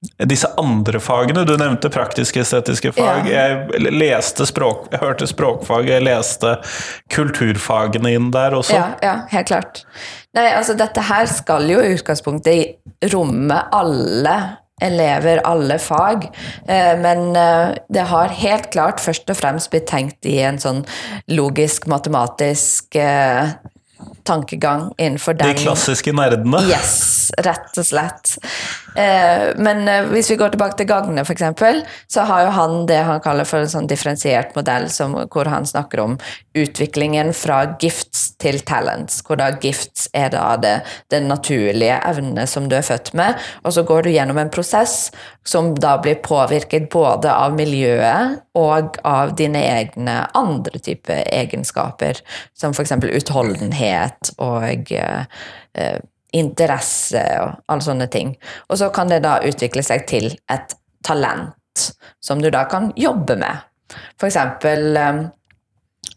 disse 0.00 0.48
andre 0.60 1.00
fagene. 1.02 1.42
Du 1.46 1.56
nevnte 1.58 1.90
praktisk-estetiske 1.90 2.92
fag. 2.94 3.26
Ja. 3.26 3.48
Jeg 3.48 3.90
leste 3.94 4.46
språk, 4.46 4.86
jeg 4.92 5.02
hørte 5.02 5.26
språkfag, 5.30 5.90
jeg 5.90 6.06
leste 6.06 6.54
kulturfagene 7.14 8.14
inn 8.14 8.30
der 8.34 8.54
også. 8.58 8.76
Ja, 8.78 8.86
ja, 9.02 9.16
helt 9.32 9.50
klart. 9.50 9.82
Nei, 10.36 10.46
altså 10.54 10.76
dette 10.78 11.02
her 11.08 11.26
skal 11.30 11.66
jo 11.70 11.82
i 11.82 11.96
utgangspunktet 11.96 13.10
romme 13.12 13.58
alle 13.74 14.38
elever, 14.80 15.40
alle 15.42 15.78
fag. 15.82 16.28
Eh, 16.68 16.94
Men 17.02 17.34
eh, 17.36 17.74
det 17.90 18.06
har 18.12 18.36
helt 18.38 18.70
klart 18.70 19.02
først 19.02 19.30
og 19.30 19.40
fremst 19.40 19.72
blitt 19.72 19.88
tenkt 19.90 20.28
i 20.30 20.38
en 20.46 20.60
sånn 20.62 20.84
logisk, 21.34 21.88
matematisk 21.90 22.94
eh, 23.02 23.56
tankegang 24.28 24.90
innenfor 24.96 25.38
De 25.38 25.54
klassiske 25.58 26.12
nerdene. 26.14 26.60
Yes, 26.68 27.30
rett 27.44 27.80
og 27.80 27.86
slett. 27.88 28.36
Eh, 28.98 29.54
men 29.56 29.88
eh, 29.88 30.08
hvis 30.12 30.30
vi 30.32 30.38
går 30.40 30.54
tilbake 30.54 30.78
til 30.78 30.88
Gagne, 30.90 31.24
f.eks., 31.24 31.44
så 32.10 32.24
har 32.28 32.46
jo 32.46 32.54
han 32.56 32.76
det 32.88 33.00
han 33.08 33.22
kaller 33.24 33.48
for 33.48 33.62
en 33.62 33.70
sånn 33.70 33.88
differensiert 33.90 34.54
modell, 34.58 34.88
som, 34.92 35.16
hvor 35.32 35.50
han 35.50 35.68
snakker 35.68 36.02
om 36.02 36.16
utviklingen 36.58 37.32
fra 37.36 37.60
gifts 37.80 38.32
til 38.42 38.60
talents. 38.66 39.20
Hvor 39.26 39.38
da 39.40 39.52
gifts 39.62 40.08
er 40.16 40.32
da 40.34 40.50
det, 40.60 40.74
det 41.12 41.22
naturlige 41.26 42.00
evnene 42.08 42.46
som 42.50 42.68
du 42.68 42.76
er 42.78 42.86
født 42.86 43.14
med, 43.18 43.38
og 43.64 43.76
så 43.76 43.84
går 43.86 44.06
du 44.06 44.12
gjennom 44.14 44.40
en 44.40 44.52
prosess 44.52 45.08
som 45.48 45.72
da 45.78 45.96
blir 46.02 46.18
påvirket 46.24 46.90
både 46.92 47.32
av 47.32 47.54
miljøet 47.56 48.42
og 48.58 48.98
av 49.06 49.32
dine 49.38 49.62
egne 49.78 50.16
andre 50.36 50.80
typer 50.82 51.22
egenskaper, 51.32 52.20
som 52.58 52.74
f.eks. 52.74 52.92
utholdenhet 53.20 54.17
og 54.36 54.92
eh, 54.92 55.98
interesse 56.36 57.22
og 57.40 57.62
alle 57.72 57.86
sånne 57.86 58.08
ting. 58.12 58.34
Og 58.68 58.80
så 58.80 58.90
kan 58.94 59.10
det 59.12 59.22
da 59.24 59.38
utvikle 59.46 59.84
seg 59.86 60.06
til 60.10 60.30
et 60.52 60.76
talent 61.06 61.88
som 62.20 62.42
du 62.42 62.50
da 62.50 62.66
kan 62.70 62.92
jobbe 62.98 63.38
med. 63.38 63.64
For 64.20 64.28
eksempel 64.28 64.98
eh, 64.98 65.26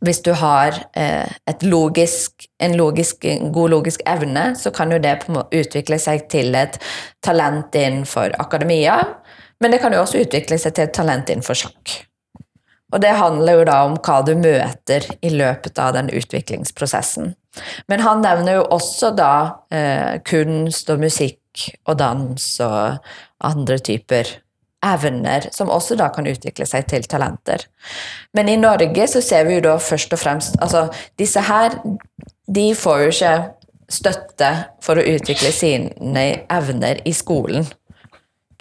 hvis 0.01 0.21
du 0.25 0.31
har 0.33 0.77
eh, 0.97 1.57
logisk, 1.61 2.47
en, 2.59 2.77
logisk, 2.77 3.25
en 3.25 3.51
god 3.53 3.69
logisk 3.75 4.01
evne, 4.09 4.51
så 4.57 4.71
kan 4.73 4.91
jo 4.91 4.97
det 5.01 5.19
utvikle 5.29 5.99
seg 6.01 6.25
til 6.31 6.55
et 6.57 6.79
talent 7.21 7.75
innenfor 7.75 8.33
akademia, 8.41 8.97
men 9.61 9.73
det 9.73 9.81
kan 9.83 9.93
jo 9.93 10.01
også 10.01 10.23
utvikle 10.23 10.57
seg 10.57 10.73
til 10.73 10.87
et 10.87 10.95
talent 10.97 11.29
innenfor 11.29 11.59
sjakk. 11.59 11.99
Og 12.91 13.03
det 13.03 13.13
handler 13.15 13.59
jo 13.59 13.67
da 13.69 13.77
om 13.87 13.99
hva 14.03 14.17
du 14.25 14.33
møter 14.35 15.05
i 15.21 15.31
løpet 15.31 15.77
av 15.79 15.93
den 15.95 16.09
utviklingsprosessen. 16.11 17.35
Men 17.91 18.03
han 18.05 18.23
nevner 18.23 18.59
jo 18.59 18.67
også 18.71 19.11
da 19.17 19.33
eh, 19.73 20.21
kunst 20.27 20.89
og 20.91 21.01
musikk 21.03 21.67
og 21.85 21.97
dans 21.99 22.45
og 22.63 23.11
andre 23.43 23.77
typer 23.83 24.29
evner, 24.81 25.45
som 25.53 25.69
også 25.69 25.95
da 25.99 26.07
kan 26.13 26.27
utvikle 26.29 26.65
seg 26.65 26.87
til 26.89 27.05
talenter. 27.09 27.67
Men 28.33 28.49
i 28.49 28.57
Norge 28.57 29.07
så 29.09 29.21
ser 29.21 29.45
vi 29.49 29.59
jo 29.59 29.65
da 29.67 29.75
først 29.77 30.13
og 30.13 30.21
fremst 30.21 30.57
Altså, 30.61 30.87
disse 31.19 31.41
her, 31.45 31.75
de 32.47 32.71
får 32.75 33.03
jo 33.03 33.11
ikke 33.13 33.35
støtte 33.91 34.49
for 34.81 34.97
å 34.97 35.05
utvikle 35.15 35.51
sine 35.53 36.25
evner 36.49 37.01
i 37.05 37.13
skolen. 37.13 37.67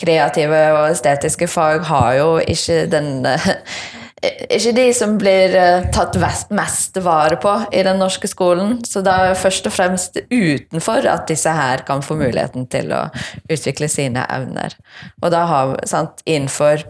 Kreative 0.00 0.60
og 0.74 0.90
estetiske 0.90 1.48
fag 1.48 1.84
har 1.88 2.14
jo 2.18 2.28
ikke 2.40 2.84
den 2.90 3.24
ikke 4.20 4.72
de 4.76 4.86
som 4.92 5.14
blir 5.20 5.54
eh, 5.56 5.86
tatt 5.94 6.18
mest 6.52 6.98
vare 7.00 7.38
på 7.40 7.54
i 7.72 7.82
den 7.86 8.00
norske 8.02 8.28
skolen. 8.28 8.78
Så 8.84 9.00
det 9.04 9.12
er 9.12 9.38
først 9.38 9.68
og 9.70 9.72
fremst 9.72 10.20
utenfor 10.28 11.08
at 11.08 11.26
disse 11.30 11.52
her 11.56 11.84
kan 11.88 12.04
få 12.04 12.18
muligheten 12.20 12.68
til 12.72 12.92
å 12.92 13.06
utvikle 13.48 13.88
sine 13.88 14.26
evner. 14.28 14.76
Og 15.22 15.32
da 15.32 15.46
har, 15.48 15.74
sant, 15.88 16.20
innenfor 16.28 16.84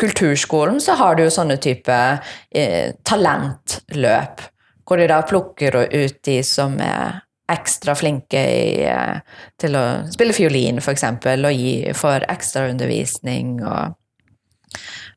kulturskolen 0.00 0.80
så 0.80 0.96
har 0.96 1.18
du 1.18 1.26
jo 1.26 1.34
sånne 1.34 1.60
type 1.60 1.96
eh, 1.96 2.96
talentløp, 3.04 4.46
hvor 4.88 5.00
de 5.00 5.10
da 5.10 5.20
plukker 5.28 5.82
ut 5.84 6.22
de 6.26 6.40
som 6.46 6.80
er 6.80 7.20
ekstra 7.50 7.96
flinke 7.98 8.40
i, 8.40 8.82
eh, 8.88 9.20
til 9.60 9.76
å 9.76 9.84
spille 10.08 10.32
fiolin, 10.32 10.80
f.eks., 10.80 11.04
og 11.36 11.52
gi 11.52 11.92
for 11.98 12.24
ekstraundervisning 12.30 13.58
og 13.66 13.99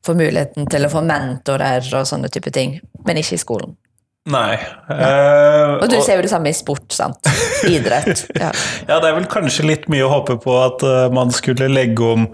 får 0.04 0.18
muligheten 0.18 0.68
til 0.70 0.84
å 0.84 0.92
få 0.92 1.02
mentorer 1.06 1.86
og 1.96 2.08
sånne 2.08 2.30
type 2.32 2.52
ting, 2.54 2.78
men 3.06 3.20
ikke 3.20 3.38
i 3.38 3.42
skolen. 3.42 3.76
Nei. 4.24 4.54
Eh, 4.88 5.72
Og 5.82 5.88
du 5.92 5.98
ser 6.00 6.16
jo 6.16 6.22
det 6.24 6.30
samme 6.32 6.48
i 6.48 6.54
sport, 6.56 6.86
sant? 6.96 7.28
Idrett. 7.68 8.22
Ja. 8.40 8.52
Ja, 8.88 8.98
det 9.00 9.08
er 9.10 9.14
vel 9.16 9.26
kanskje 9.32 9.64
litt 9.64 9.84
mye 9.92 10.04
å 10.04 10.10
håpe 10.12 10.34
på 10.42 10.54
at 10.60 10.82
eh, 10.84 11.06
man 11.12 11.30
skulle 11.32 11.68
legge 11.72 12.04
om 12.04 12.24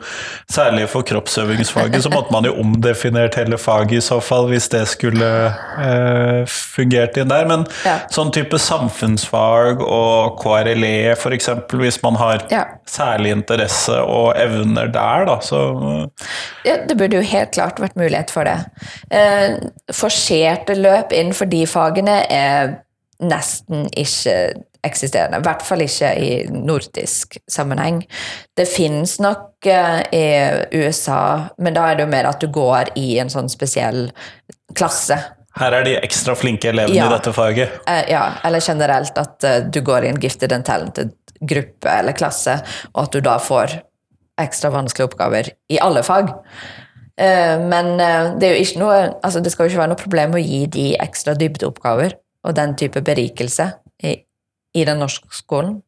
Særlig 0.50 0.88
for 0.90 1.04
kroppsøvingsfaget, 1.06 2.02
så 2.02 2.10
måtte 2.10 2.32
man 2.34 2.46
jo 2.46 2.52
omdefinert 2.58 3.36
hele 3.38 3.58
faget 3.60 4.00
i 4.00 4.02
så 4.02 4.16
fall, 4.22 4.48
hvis 4.50 4.66
det 4.72 4.80
skulle 4.90 5.28
eh, 5.82 6.40
fungert 6.50 7.18
inn 7.22 7.30
der. 7.30 7.46
Men 7.50 7.66
Ja. 7.86 7.96
sånn 8.10 8.32
type 8.34 8.58
samfunnsfag 8.58 9.82
og 9.86 10.38
KRLE 10.42 11.12
f.eks., 11.14 11.50
hvis 11.78 12.00
man 12.02 12.18
har 12.18 12.42
Ja. 12.50 12.64
særlig 12.90 13.34
interesse 13.36 13.98
og 14.02 14.34
evner 14.38 14.90
der, 14.94 15.26
da, 15.30 15.38
så 15.42 15.62
ja, 16.66 16.80
det 16.86 16.98
burde 16.98 17.20
jo 17.20 17.26
helt 17.30 17.54
klart 17.54 17.78
vært 17.82 17.94
mulighet 17.98 18.30
for 18.34 18.46
det. 18.50 18.58
Eh, 19.14 19.58
forserte 19.94 20.74
løp 20.78 21.14
innenfor 21.14 21.46
de 21.50 21.62
fagene 21.66 21.79
er 21.88 22.76
nesten 23.20 23.88
ikke 23.96 24.36
eksisterende. 24.86 25.40
I 25.40 25.44
hvert 25.44 25.62
fall 25.62 25.82
ikke 25.84 26.10
i 26.16 26.30
nordisk 26.52 27.36
sammenheng. 27.50 27.98
Det 28.56 28.64
finnes 28.68 29.18
nok 29.20 29.66
eh, 29.68 30.00
i 30.16 30.80
USA, 30.80 31.50
men 31.58 31.76
da 31.76 31.90
er 31.90 31.98
det 31.98 32.06
jo 32.06 32.12
mer 32.14 32.30
at 32.30 32.40
du 32.40 32.48
går 32.48 32.94
i 32.96 33.18
en 33.20 33.28
sånn 33.32 33.50
spesiell 33.52 34.08
klasse. 34.74 35.18
her 35.60 35.72
er 35.72 35.84
de 35.84 35.96
ekstra 35.98 36.34
flinke 36.38 36.68
elevene 36.70 36.96
Ja. 36.96 37.06
i 37.10 37.12
dette 37.12 37.32
faget. 37.32 37.80
Eh, 37.86 38.10
ja, 38.12 38.32
eller 38.44 38.60
generelt 38.60 39.18
at 39.18 39.44
eh, 39.44 39.58
du 39.68 39.80
går 39.82 40.04
i 40.04 40.08
en 40.08 40.20
gifted 40.20 40.52
and 40.52 40.64
talented 40.64 41.12
gruppe 41.40 41.88
eller 41.88 42.12
klasse, 42.12 42.62
og 42.94 43.02
at 43.02 43.12
du 43.12 43.20
da 43.20 43.38
får 43.38 43.80
ekstra 44.40 44.70
vanskelige 44.70 45.10
oppgaver 45.10 45.50
i 45.68 45.78
alle 45.80 46.02
fag. 46.02 46.30
Eh, 47.20 47.60
men 47.60 48.00
eh, 48.00 48.32
det 48.40 48.54
noe 48.80 48.96
altså 49.20 49.42
det 49.44 49.52
skal 49.52 49.66
jo 49.66 49.74
ikke 49.74 49.82
være 49.82 49.92
noe 49.92 50.00
problem 50.00 50.36
å 50.36 50.40
gi 50.40 50.62
de 50.72 50.86
ekstra 51.02 51.34
dybdeoppgaver 51.36 52.16
og 52.48 52.56
den 52.56 52.72
type 52.80 53.02
berikelse 53.04 53.66
i, 54.00 54.14
i 54.72 54.84
den 54.88 55.02
norske 55.02 55.28
skolen. 55.36 55.80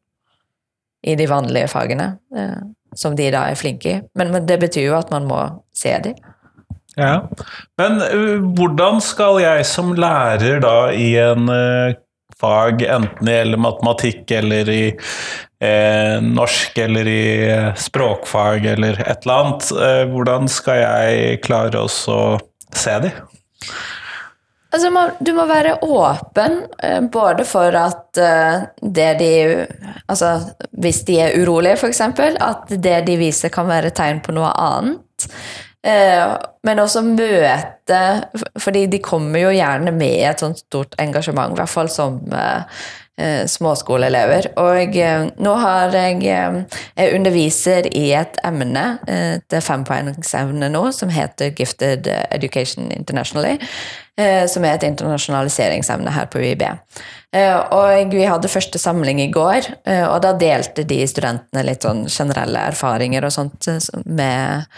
I 1.03 1.17
de 1.19 1.25
vanlige 1.27 1.67
fagene, 1.67 2.13
eh, 2.37 2.59
som 2.95 3.17
de 3.17 3.25
da 3.33 3.47
er 3.49 3.59
flinke 3.59 3.89
i. 3.89 3.97
Men, 4.15 4.29
men 4.31 4.45
det 4.47 4.59
betyr 4.61 4.85
jo 4.85 4.99
at 4.99 5.09
man 5.11 5.25
må 5.27 5.41
se 5.75 5.91
de. 6.05 6.13
Ja. 6.93 7.25
Men 7.81 7.97
hvordan 8.53 9.01
skal 9.01 9.41
jeg 9.41 9.65
som 9.65 9.91
lærer 9.97 10.61
da 10.63 10.77
i 10.93 11.09
en 11.17 11.49
fag, 12.43 12.83
enten 12.83 13.25
det 13.25 13.39
gjelder 13.39 13.63
matematikk 13.63 14.35
eller 14.39 14.69
i 14.69 14.83
eh, 14.91 16.19
norsk 16.21 16.77
eller 16.83 17.07
i 17.07 17.25
eh, 17.47 17.71
språkfag 17.79 18.65
eller 18.75 18.99
et 19.07 19.23
eller 19.25 19.39
annet, 19.39 19.71
eh, 19.71 20.03
hvordan 20.11 20.51
skal 20.51 20.83
jeg 20.83 21.41
klare 21.47 21.87
å 21.87 21.89
se 21.89 22.99
de? 23.07 23.13
Altså, 24.73 24.89
du 25.21 25.29
må 25.37 25.45
være 25.45 25.75
åpen, 25.85 26.63
eh, 26.81 27.01
både 27.13 27.45
for 27.45 27.75
at 27.77 28.17
eh, 28.17 28.63
det 28.81 29.11
de 29.19 29.33
Altså, 30.09 30.33
hvis 30.81 31.03
de 31.07 31.19
er 31.23 31.37
urolige, 31.39 31.77
f.eks., 31.77 32.01
at 32.41 32.73
det 32.83 32.97
de 33.07 33.15
viser, 33.17 33.49
kan 33.53 33.69
være 33.69 33.93
tegn 33.95 34.19
på 34.25 34.33
noe 34.35 34.49
annet. 34.59 35.27
Eh, 35.83 36.33
men 36.63 36.79
også 36.79 37.01
møte 37.03 37.99
Fordi 38.63 38.85
de 38.87 39.01
kommer 39.03 39.41
jo 39.41 39.49
gjerne 39.51 39.91
med 39.91 40.21
et 40.29 40.43
sånt 40.43 40.61
stort 40.63 40.93
engasjement, 41.01 41.51
i 41.51 41.59
hvert 41.59 41.71
fall 41.71 41.89
som 41.91 42.21
eh, 42.31 42.83
eh, 43.19 43.41
småskoleelever. 43.51 44.53
Og 44.63 44.95
nå 45.43 45.55
har 45.59 45.97
jeg 45.97 46.21
Jeg 46.23 47.17
underviser 47.17 47.89
i 47.91 48.11
et 48.15 48.39
emne, 48.45 48.85
et 49.07 49.57
fempoengsemne 49.59 50.69
nå, 50.71 50.85
som 50.91 51.09
heter 51.09 51.51
Gifted 51.51 52.07
Education 52.31 52.91
Internationally. 52.91 53.59
Som 54.47 54.63
er 54.63 54.75
et 54.75 54.83
internasjonaliseringsemne 54.85 56.11
her 56.13 56.27
på 56.29 56.37
UiB. 56.37 56.61
Og 57.73 58.11
vi 58.13 58.27
hadde 58.29 58.47
første 58.47 58.77
samling 58.77 59.21
i 59.23 59.31
går, 59.33 59.71
og 60.05 60.19
da 60.21 60.35
delte 60.37 60.83
de 60.85 60.99
studentene 61.09 61.63
litt 61.65 61.81
sånn 61.81 62.05
generelle 62.05 62.67
erfaringer 62.69 63.25
og 63.25 63.33
sånt 63.33 63.65
med 64.05 64.69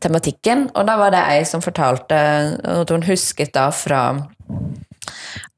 tematikken. 0.00 0.68
Og 0.76 0.86
da 0.88 0.98
var 1.00 1.14
det 1.14 1.24
ei 1.32 1.42
som 1.48 1.64
fortalte 1.64 2.16
at 2.76 2.90
hun 2.92 3.06
husket 3.08 3.54
da 3.56 3.70
fra 3.74 4.04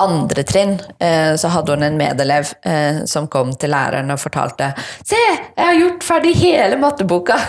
andre 0.02 0.42
trinn 0.42 0.74
eh, 0.98 1.34
så 1.36 1.48
hadde 1.52 1.74
hun 1.74 1.82
en 1.86 1.98
medelev 1.98 2.52
eh, 2.66 3.02
som 3.06 3.26
kom 3.28 3.52
til 3.56 3.72
læreren 3.74 4.10
og 4.14 4.20
fortalte 4.20 4.70
Se, 5.04 5.20
jeg 5.56 5.66
har 5.66 5.78
gjort 5.78 6.06
ferdig 6.06 6.34
hele 6.40 6.80
matteboka! 6.80 7.38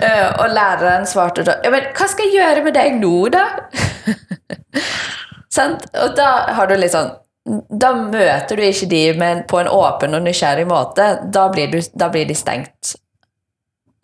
Eh, 0.00 0.28
og 0.40 0.48
læreren 0.48 1.02
svarte 1.04 1.42
da 1.44 1.58
Ja, 1.60 1.68
men 1.74 1.90
hva 1.92 2.06
skal 2.08 2.30
jeg 2.30 2.38
gjøre 2.38 2.62
med 2.64 2.72
deg 2.72 2.94
nå, 2.96 3.28
da? 3.28 3.42
Og 6.06 6.14
da 6.16 6.28
har 6.56 6.70
du 6.70 6.72
litt 6.80 6.94
sånn 6.94 7.10
da 7.68 7.90
møter 7.98 8.56
du 8.56 8.64
ikke 8.64 8.88
de 8.88 9.02
men 9.20 9.42
på 9.50 9.60
en 9.60 9.68
åpen 9.68 10.16
og 10.16 10.24
nysgjerrig 10.24 10.64
måte. 10.70 11.10
Da 11.28 11.46
blir, 11.52 11.68
du, 11.72 11.80
da 12.00 12.08
blir 12.12 12.24
de 12.28 12.36
stengt. 12.38 12.94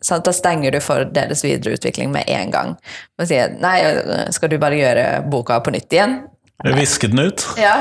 Sant? 0.05 0.27
Da 0.27 0.33
stenger 0.37 0.75
du 0.75 0.81
for 0.85 1.09
deres 1.09 1.45
videreutvikling 1.45 2.13
med 2.13 2.29
en 2.29 2.53
gang. 2.53 2.73
Og 3.21 3.29
sier 3.31 3.55
nei, 3.63 3.79
skal 4.35 4.53
du 4.53 4.59
bare 4.61 4.79
gjøre 4.79 5.07
boka 5.33 5.61
på 5.65 5.73
nytt 5.75 5.97
igjen? 5.97 6.19
Viske 6.65 7.09
den 7.13 7.21
ut? 7.29 7.45
Ja. 7.61 7.75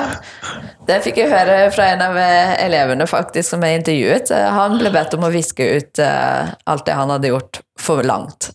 Det 0.87 0.99
fikk 1.05 1.21
jeg 1.21 1.31
høre 1.31 1.69
fra 1.71 1.87
en 1.93 2.03
av 2.03 2.17
elevene 2.19 3.07
faktisk 3.07 3.53
som 3.53 3.63
jeg 3.63 3.79
intervjuet. 3.79 4.33
Han 4.55 4.75
ble 4.81 4.91
bedt 4.91 5.15
om 5.15 5.23
å 5.25 5.31
viske 5.33 5.67
ut 5.77 6.03
uh, 6.03 6.51
alt 6.67 6.85
det 6.87 6.97
han 6.97 7.13
hadde 7.13 7.31
gjort, 7.31 7.61
for 7.79 8.03
langt. 8.03 8.51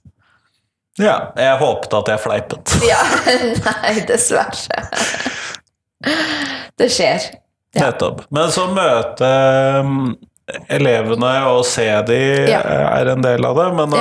Ja, 1.01 1.33
jeg 1.38 1.57
håpet 1.62 1.96
at 2.03 2.12
jeg 2.12 2.23
fleipet. 2.27 2.77
Ja, 2.90 3.01
Nei, 3.64 3.94
dessverre. 4.09 4.85
Det 6.81 6.88
skjer. 6.92 7.25
Ja. 7.77 7.90
Nettopp. 7.90 8.25
Men 8.35 8.53
så 8.53 8.66
møte 8.73 9.29
elevene 10.69 11.45
og 11.51 11.67
se 11.69 12.03
de 12.09 12.49
ja. 12.51 12.61
er 13.01 13.07
en 13.13 13.23
del 13.25 13.45
av 13.47 13.57
det. 13.59 13.69
Men 13.79 13.91
da, 13.95 13.99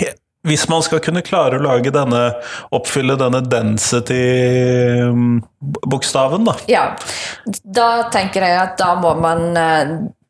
ja. 0.00 0.10
hvis 0.48 0.68
man 0.70 0.82
skal 0.86 1.00
kunne 1.04 1.22
klare 1.26 1.56
å 1.58 1.64
lage 1.64 1.90
denne, 1.94 2.22
oppfylle 2.74 3.14
denne 3.20 3.40
density-bokstaven, 3.46 6.42
da 6.48 6.54
Ja. 6.70 6.84
Da 7.64 7.88
tenker 8.14 8.40
jeg 8.46 8.56
at 8.60 8.74
da 8.80 8.90
må 9.00 9.12
man 9.18 9.56
eh, 9.56 9.88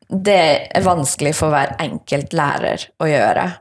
Det 0.09 0.69
er 0.73 0.81
vanskelig 0.81 1.35
for 1.37 1.49
hver 1.53 1.69
enkelt 1.81 2.33
lærer 2.33 2.79
å 2.97 3.05
gjøre 3.09 3.51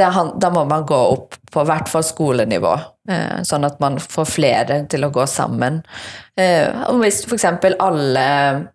det, 0.00 0.30
da 0.40 0.50
må 0.50 0.64
man 0.64 0.86
gå 0.86 0.96
opp 0.96 1.36
på 1.50 1.64
hvert 1.66 1.90
fall 1.90 2.04
skolenivå, 2.06 2.72
eh, 3.10 3.40
sånn 3.46 3.66
at 3.66 3.80
man 3.82 3.98
får 4.00 4.28
flere 4.30 4.78
til 4.90 5.04
å 5.04 5.12
gå 5.12 5.26
sammen. 5.28 5.80
Eh, 6.40 6.82
og 6.88 7.00
hvis 7.02 7.22
f.eks. 7.26 7.46
alle 7.82 8.26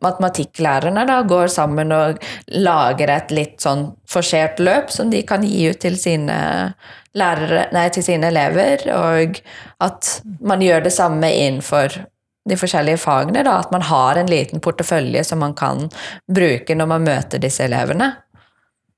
matematikklærerne 0.03 1.05
da 1.07 1.19
går 1.27 1.51
sammen 1.53 1.93
og 1.95 2.19
lager 2.53 3.13
et 3.13 3.31
litt 3.33 3.63
sånn 3.63 3.87
forsert 4.11 4.59
løp 4.61 4.91
som 4.93 5.09
de 5.13 5.23
kan 5.27 5.45
gi 5.45 5.69
ut 5.71 5.79
til 5.81 5.97
sine, 5.99 6.37
lærere, 7.17 7.67
nei, 7.75 7.87
til 7.95 8.05
sine 8.05 8.29
elever, 8.33 8.85
og 8.93 9.39
at 9.85 10.17
man 10.45 10.63
gjør 10.63 10.85
det 10.85 10.93
samme 10.93 11.31
innenfor 11.31 12.03
de 12.45 12.57
forskjellige 12.59 13.01
fagene, 13.01 13.41
da, 13.47 13.57
at 13.63 13.71
man 13.73 13.87
har 13.87 14.19
en 14.21 14.29
liten 14.29 14.61
portefølje 14.61 15.23
som 15.25 15.41
man 15.41 15.55
kan 15.57 15.87
bruke 16.29 16.77
når 16.77 16.91
man 16.91 17.07
møter 17.07 17.41
disse 17.41 17.65
elevene, 17.65 18.11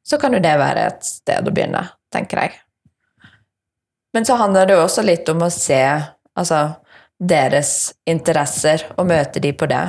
så 0.08 0.20
kan 0.20 0.36
jo 0.36 0.44
det 0.44 0.56
være 0.60 0.90
et 0.90 1.08
sted 1.08 1.48
å 1.48 1.54
begynne 1.54 1.86
tenker 2.14 2.44
jeg. 2.44 2.58
Men 4.16 4.26
så 4.26 4.38
handler 4.40 4.68
det 4.68 4.76
jo 4.78 4.84
også 4.86 5.04
litt 5.06 5.28
om 5.30 5.44
å 5.46 5.50
se 5.54 5.80
altså, 6.38 6.62
deres 7.20 7.94
interesser 8.06 8.84
og 8.98 9.08
møte 9.10 9.42
de 9.44 9.54
på 9.54 9.70
det. 9.70 9.86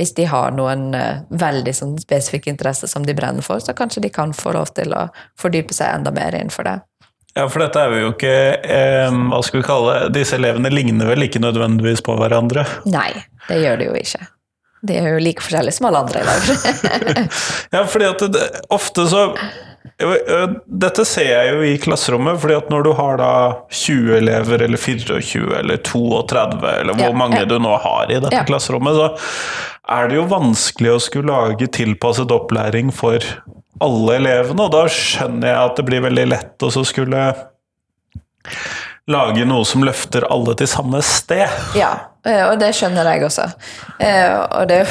Hvis 0.00 0.14
de 0.16 0.24
har 0.26 0.54
noen 0.56 0.90
uh, 0.96 1.24
veldig 1.28 1.74
sånn, 1.76 1.96
spesifikke 2.00 2.50
interesser 2.50 2.90
som 2.90 3.04
de 3.06 3.14
brenner 3.14 3.44
for, 3.44 3.60
så 3.60 3.74
kanskje 3.76 4.06
de 4.06 4.10
kan 4.12 4.32
få 4.34 4.54
lov 4.56 4.72
til 4.76 4.94
å 4.96 5.08
fordype 5.38 5.74
seg 5.76 5.98
enda 5.98 6.14
mer 6.14 6.34
innenfor 6.38 6.66
det. 6.68 6.78
Ja, 7.32 7.46
for 7.48 7.62
dette 7.64 7.80
er 7.80 7.94
jo 7.96 8.10
ikke 8.10 8.32
eh, 8.60 9.14
Hva 9.30 9.38
skal 9.40 9.62
vi 9.62 9.64
kalle 9.64 9.92
det? 9.94 10.08
Disse 10.18 10.36
elevene 10.36 10.68
ligner 10.68 11.08
vel 11.08 11.24
ikke 11.24 11.40
nødvendigvis 11.40 12.02
på 12.04 12.16
hverandre? 12.18 12.66
Nei, 12.92 13.08
det 13.46 13.62
gjør 13.62 13.80
de 13.80 13.86
jo 13.88 13.94
ikke. 13.96 14.26
De 14.84 14.98
er 14.98 15.14
jo 15.14 15.22
like 15.22 15.44
forskjellige 15.44 15.78
som 15.78 15.88
alle 15.88 16.02
andre 16.02 16.24
elever. 16.26 17.22
ja, 17.74 17.84
fordi 17.88 18.08
at 18.10 18.24
det, 18.34 18.48
ofte 18.74 19.06
så 19.08 19.22
dette 20.66 21.04
ser 21.06 21.28
jeg 21.28 21.52
jo 21.52 21.62
i 21.66 21.78
klasserommet, 21.82 22.38
fordi 22.42 22.54
at 22.58 22.70
når 22.70 22.84
du 22.86 22.92
har 22.98 23.18
da 23.20 23.32
20 23.70 24.16
elever, 24.18 24.62
eller 24.66 24.78
24, 24.78 25.42
eller 25.58 25.80
32, 25.86 26.60
eller 26.80 26.98
hvor 26.98 27.10
ja, 27.10 27.16
mange 27.18 27.42
du 27.50 27.56
nå 27.62 27.74
har 27.82 28.10
i 28.10 28.20
dette 28.20 28.42
ja. 28.42 28.44
klasserommet, 28.48 28.98
så 28.98 29.96
er 29.96 30.08
det 30.10 30.18
jo 30.20 30.28
vanskelig 30.30 30.94
å 30.94 31.02
skulle 31.02 31.34
lage 31.34 31.70
tilpasset 31.74 32.30
opplæring 32.34 32.92
for 32.94 33.22
alle 33.82 34.18
elevene, 34.20 34.68
og 34.68 34.74
da 34.74 34.86
skjønner 34.90 35.50
jeg 35.50 35.60
at 35.66 35.78
det 35.78 35.86
blir 35.88 36.06
veldig 36.06 36.26
lett 36.30 36.66
å 36.66 36.70
skulle 36.86 37.24
lage 39.10 39.46
noe 39.48 39.66
som 39.66 39.82
løfter 39.86 40.26
alle 40.30 40.54
til 40.58 40.70
samme 40.70 41.02
sted. 41.04 41.50
Ja, 41.78 41.92
eh, 42.26 42.44
og 42.46 42.60
det 42.62 42.70
skjønner 42.78 43.08
jeg 43.10 43.26
også. 43.26 43.48
Eh, 43.98 44.36
og 44.46 44.68
det, 44.70 44.84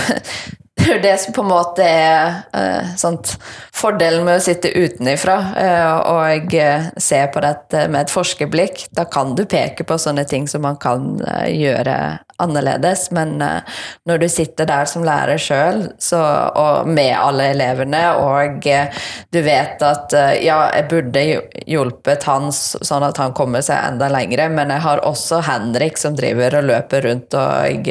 det 0.81 0.93
er 0.95 1.01
det 1.03 1.17
som 1.21 1.33
på 1.35 1.43
en 1.43 1.51
måte 1.51 1.85
er 1.85 2.41
eh, 2.57 2.93
sånt, 2.97 3.35
fordelen 3.75 4.25
med 4.25 4.39
å 4.39 4.43
sitte 4.43 4.71
utenifra 4.73 5.35
eh, 5.57 5.97
og 6.11 6.55
uh, 6.55 6.87
se 7.01 7.19
på 7.33 7.41
dette 7.43 7.85
med 7.91 8.05
et 8.05 8.13
forskerblikk. 8.13 8.85
Da 8.95 9.05
kan 9.09 9.35
du 9.37 9.43
peke 9.49 9.85
på 9.87 9.97
sånne 10.01 10.25
ting 10.29 10.47
som 10.49 10.63
man 10.65 10.77
kan 10.81 11.19
gjøre 11.49 11.95
annerledes, 12.41 13.07
men 13.13 13.35
når 13.37 14.21
du 14.21 14.27
sitter 14.31 14.65
der 14.69 14.87
som 14.89 15.03
lærer 15.05 15.37
sjøl 15.41 15.83
og 16.17 16.87
med 16.89 17.13
alle 17.13 17.51
elevene, 17.53 18.01
og 18.17 18.65
du 18.65 19.39
vet 19.45 19.83
at 19.85 20.15
ja, 20.41 20.57
jeg 20.73 20.87
burde 20.89 21.23
hjulpet 21.69 22.25
Hans 22.29 22.63
sånn 22.81 23.05
at 23.05 23.21
han 23.21 23.35
kommer 23.37 23.61
seg 23.65 23.91
enda 23.91 24.09
lengre, 24.13 24.49
men 24.53 24.73
jeg 24.73 24.85
har 24.87 25.03
også 25.05 25.43
Henrik 25.45 26.01
som 26.01 26.17
driver 26.17 26.57
og 26.61 26.69
løper 26.71 27.05
rundt 27.09 27.37
og 27.37 27.85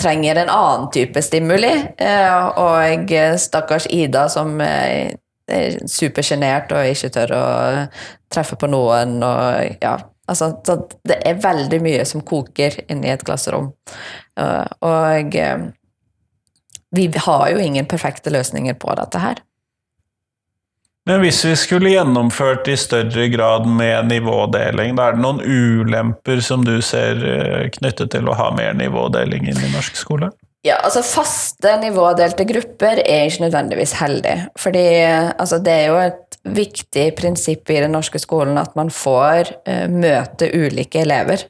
trenger 0.00 0.40
en 0.40 0.52
annen 0.52 0.88
type 0.94 1.22
stimuli. 1.22 1.72
Eh, 2.00 2.46
og 2.60 3.12
stakkars 3.40 3.86
Ida 3.92 4.28
som 4.32 4.56
er 4.64 5.18
supersjenert 5.90 6.72
og 6.76 6.86
ikke 6.90 7.10
tør 7.14 7.34
å 7.34 7.44
treffe 8.32 8.58
på 8.60 8.70
noen. 8.70 9.18
Og, 9.22 9.76
ja, 9.82 9.96
altså, 10.30 10.52
det 11.08 11.20
er 11.26 11.42
veldig 11.42 11.82
mye 11.84 12.06
som 12.08 12.24
koker 12.26 12.80
inni 12.88 13.12
et 13.12 13.24
klasserom. 13.26 13.72
Eh, 14.40 14.66
og 14.86 15.36
eh, 15.38 15.68
vi 16.96 17.06
har 17.26 17.46
jo 17.52 17.62
ingen 17.62 17.86
perfekte 17.90 18.32
løsninger 18.34 18.78
på 18.80 18.94
dette 18.98 19.22
her. 19.22 19.42
Men 21.10 21.24
hvis 21.24 21.40
vi 21.42 21.56
skulle 21.58 21.90
gjennomført 21.90 22.68
i 22.70 22.76
større 22.78 23.24
grad 23.32 23.64
med 23.66 24.06
nivådeling, 24.12 24.92
da 24.94 25.08
er 25.08 25.16
det 25.16 25.24
noen 25.24 25.40
ulemper 25.42 26.38
som 26.44 26.62
du 26.62 26.76
ser 26.86 27.18
eh, 27.26 27.64
knyttet 27.74 28.12
til 28.14 28.30
å 28.30 28.36
ha 28.38 28.52
mer 28.54 28.76
nivådeling 28.78 29.48
inn 29.50 29.58
i 29.58 29.72
norsk 29.72 29.98
skole? 29.98 30.28
Ja, 30.62 30.76
altså 30.84 31.02
Faste 31.02 31.72
nivådelte 31.82 32.46
grupper 32.46 33.02
er 33.02 33.26
ikke 33.26 33.48
nødvendigvis 33.48 33.96
heldig. 33.98 34.36
Fordi 34.60 34.86
altså, 35.02 35.58
det 35.58 35.74
er 35.74 35.86
jo 35.88 35.98
et 36.04 36.38
viktig 36.60 37.08
prinsipp 37.18 37.74
i 37.74 37.80
den 37.82 37.96
norske 37.96 38.22
skolen 38.22 38.60
at 38.62 38.78
man 38.78 38.94
får 38.94 39.50
uh, 39.66 39.88
møte 39.90 40.46
ulike 40.54 41.02
elever. 41.02 41.42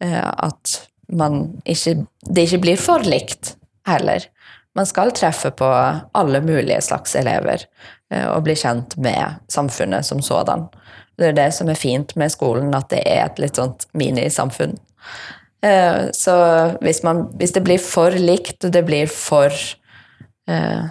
Uh, 0.00 0.30
at 0.48 0.78
man 1.12 1.58
ikke, 1.68 1.98
det 2.30 2.46
ikke 2.48 2.64
blir 2.64 2.80
for 2.80 3.04
likt 3.04 3.58
heller. 3.90 4.24
Man 4.78 4.88
skal 4.88 5.12
treffe 5.12 5.50
på 5.52 5.68
alle 6.16 6.40
mulige 6.40 6.80
slags 6.86 7.18
elever. 7.18 7.66
Eh, 8.12 8.28
og 8.28 8.44
bli 8.46 8.56
kjent 8.58 8.96
med 9.00 9.40
samfunnet 9.52 10.06
som 10.06 10.22
sådan. 10.24 10.68
Det 11.18 11.30
er 11.30 11.36
det 11.36 11.50
som 11.56 11.70
er 11.70 11.78
fint 11.78 12.14
med 12.18 12.32
skolen, 12.32 12.72
at 12.76 12.90
det 12.92 13.02
er 13.08 13.26
et 13.26 13.38
litt 13.40 13.60
sånt 13.60 13.86
minisamfunn. 13.96 14.76
Eh, 15.64 16.08
så 16.16 16.34
hvis, 16.82 17.02
man, 17.06 17.28
hvis 17.38 17.54
det 17.56 17.64
blir 17.64 17.80
for 17.82 18.14
likt, 18.16 18.64
og 18.64 18.74
det 18.74 18.84
blir 18.88 19.10
for 19.12 19.52
eh, 20.50 20.90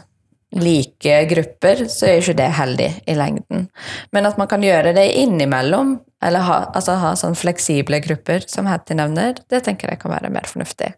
like 0.62 1.17
grupper, 1.31 1.86
så 1.91 2.07
er 2.07 2.21
ikke 2.21 2.39
det 2.39 2.49
heldig 2.57 2.89
i 3.07 3.17
lengden. 3.17 3.67
Men 4.15 4.29
at 4.29 4.39
man 4.41 4.49
kan 4.51 4.63
gjøre 4.65 4.95
det 4.97 5.10
innimellom, 5.21 5.99
eller 6.23 6.47
ha, 6.47 6.57
altså 6.77 6.97
ha 7.01 7.13
sånn 7.17 7.38
fleksible 7.38 8.01
grupper, 8.03 8.45
som 8.51 8.69
Hattie 8.69 8.97
nevner, 8.97 9.38
det 9.49 9.63
tenker 9.65 9.91
jeg 9.91 10.01
kan 10.01 10.13
være 10.13 10.34
mer 10.34 10.49
fornuftig. 10.49 10.93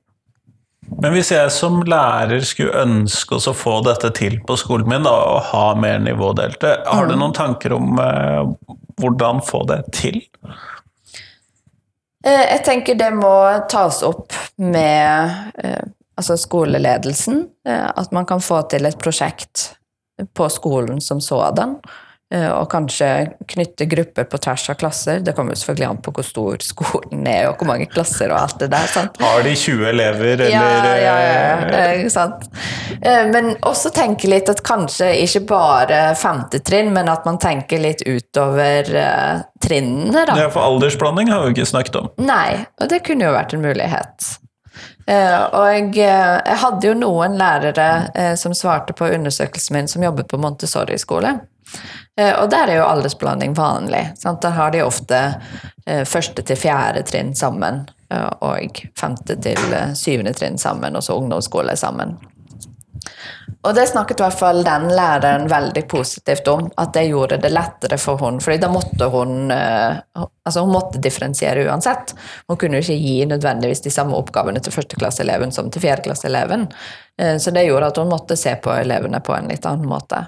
Men 1.01 1.15
hvis 1.15 1.31
jeg 1.33 1.51
som 1.51 1.81
lærer 1.87 2.43
skulle 2.47 2.83
ønske 2.83 3.39
å 3.39 3.55
få 3.55 3.79
dette 3.85 4.11
til 4.17 4.37
på 4.47 4.57
skolen 4.59 4.89
min, 4.89 5.07
da, 5.07 5.13
og 5.33 5.49
ha 5.51 5.65
mer 5.79 5.99
nivådelte, 6.03 6.77
har 6.87 7.09
du 7.09 7.15
mm. 7.15 7.19
noen 7.19 7.35
tanker 7.35 7.75
om 7.75 7.99
eh, 7.99 8.53
hvordan 9.01 9.41
få 9.45 9.63
det 9.69 9.81
til? 9.95 10.21
Eh, 12.25 12.45
jeg 12.53 12.63
tenker 12.67 12.99
det 12.99 13.11
må 13.15 13.33
tas 13.71 14.03
opp 14.07 14.35
med 14.61 15.33
eh, 15.63 15.83
altså 16.15 16.37
skoleledelsen. 16.39 17.45
Eh, 17.67 17.89
at 17.89 18.11
man 18.15 18.27
kan 18.29 18.43
få 18.43 18.61
til 18.71 18.87
et 18.87 18.99
prosjekt 19.01 19.73
på 20.33 20.49
skolen 20.53 21.01
som 21.01 21.21
sådan. 21.21 21.79
Eh, 22.33 22.49
og 22.49 22.65
kanskje 22.71 23.07
knytte 23.51 23.85
grupper 23.85 24.25
på 24.25 24.39
tvers 24.41 24.65
av 24.71 24.77
klasser. 24.81 25.19
Det 25.21 25.35
kommer 25.37 25.57
selvfølgelig 25.59 25.85
an 25.85 25.99
på 26.01 26.13
hvor 26.15 26.25
stor 26.25 26.63
skolen 26.65 27.27
er, 27.29 27.49
og 27.51 27.59
hvor 27.59 27.69
mange 27.69 27.85
klasser 27.91 28.33
og 28.33 28.39
alt 28.39 28.57
det 28.63 28.71
der. 28.73 28.87
sant? 28.89 29.19
Har 29.21 29.43
de 29.45 29.53
20 29.53 29.85
elever, 29.91 30.33
eller 30.33 30.49
Ja, 30.49 30.63
ja, 30.81 30.95
ja, 30.97 31.43
ja 31.69 31.91
ikke 31.99 32.13
sant. 32.15 32.47
Eh, 33.01 33.27
men 33.29 33.53
også 33.61 33.93
tenke 33.93 34.31
litt 34.31 34.49
at 34.49 34.63
kanskje 34.65 35.11
ikke 35.27 35.43
bare 35.53 36.01
femte 36.17 36.63
trinn, 36.65 36.89
men 36.95 37.11
at 37.13 37.27
man 37.29 37.37
tenker 37.37 37.83
litt 37.83 38.01
utover 38.07 38.89
trinnene, 39.61 40.25
da. 40.25 40.39
Ja, 40.39 40.49
for 40.49 40.65
aldersblanding 40.65 41.29
har 41.29 41.45
vi 41.45 41.53
ikke 41.53 41.69
snakket 41.69 42.01
om. 42.01 42.09
Nei, 42.17 42.63
og 42.81 42.89
det 42.89 43.03
kunne 43.05 43.29
jo 43.29 43.37
vært 43.37 43.53
en 43.53 43.61
mulighet. 43.61 44.33
Uh, 45.03 45.39
og 45.53 45.65
jeg, 45.67 45.87
jeg 45.99 46.59
hadde 46.61 46.87
jo 46.87 46.93
noen 46.95 47.35
lærere 47.37 47.87
uh, 48.15 48.33
som 48.39 48.55
svarte 48.55 48.95
på 48.97 49.11
undersøkelsen 49.11 49.75
min, 49.75 49.89
som 49.91 50.01
jobbet 50.05 50.31
på 50.31 50.39
Montessori-skole. 50.41 51.35
Eh, 52.17 52.33
og 52.39 52.49
der 52.49 52.69
er 52.69 52.81
jo 52.81 52.87
aldersblanding 52.87 53.55
vanlig. 53.57 54.05
Sant? 54.19 54.41
Der 54.41 54.53
har 54.57 54.71
de 54.71 54.83
ofte 54.85 55.21
eh, 55.85 56.03
første 56.05 56.45
til 56.45 56.59
fjerde 56.59 57.03
trinn 57.09 57.33
sammen. 57.35 57.87
eh, 58.09 58.29
og 58.45 58.83
femte 58.99 59.39
til 59.41 59.73
syvende 59.97 60.33
trinn 60.33 60.57
sammen, 60.57 60.95
og 60.95 61.03
så 61.03 61.17
ungdomsskole 61.17 61.75
sammen. 61.77 62.17
Og 63.63 63.75
det 63.75 63.87
snakket 63.87 64.19
i 64.19 64.23
hvert 64.25 64.39
fall 64.39 64.59
den 64.63 64.89
læreren 64.91 65.47
veldig 65.47 65.85
positivt 65.87 66.47
om, 66.51 66.65
at 66.77 66.91
det 66.93 67.05
gjorde 67.07 67.37
det 67.39 67.51
lettere 67.51 67.97
for 67.97 68.19
hun, 68.19 68.41
fordi 68.43 68.57
da 68.59 68.67
måtte 68.71 69.07
hun 69.11 69.51
altså 69.51 70.63
hun 70.65 70.73
måtte 70.75 70.99
differensiere 70.99 71.63
uansett. 71.69 72.11
Hun 72.47 72.59
kunne 72.59 72.79
jo 72.79 72.83
ikke 72.83 72.99
gi 72.99 73.25
nødvendigvis 73.31 73.85
de 73.85 73.91
samme 73.91 74.19
oppgavene 74.19 74.59
til 74.59 74.75
førsteklasseeleven 74.75 75.55
som 75.55 75.71
til 75.71 75.83
fjerdeklasseeleven. 75.83 76.67
Så 77.39 77.55
det 77.55 77.65
gjorde 77.69 77.91
at 77.91 78.03
hun 78.03 78.11
måtte 78.11 78.39
se 78.39 78.55
på 78.59 78.75
elevene 78.75 79.23
på 79.23 79.35
en 79.35 79.47
litt 79.51 79.67
annen 79.67 79.87
måte. 79.87 80.25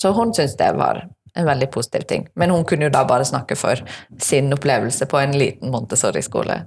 Så 0.00 0.12
hun 0.12 0.34
syntes 0.34 0.56
det 0.58 0.72
var 0.76 1.04
en 1.36 1.46
veldig 1.46 1.70
positiv 1.74 2.00
ting. 2.10 2.28
Men 2.38 2.50
hun 2.50 2.64
kunne 2.64 2.86
jo 2.88 2.90
da 2.94 3.04
bare 3.04 3.24
snakke 3.26 3.56
for 3.58 3.80
sin 4.22 4.52
opplevelse 4.54 5.06
på 5.10 5.18
en 5.18 5.32
liten 5.38 5.70
Montessori-skole. 5.74 6.60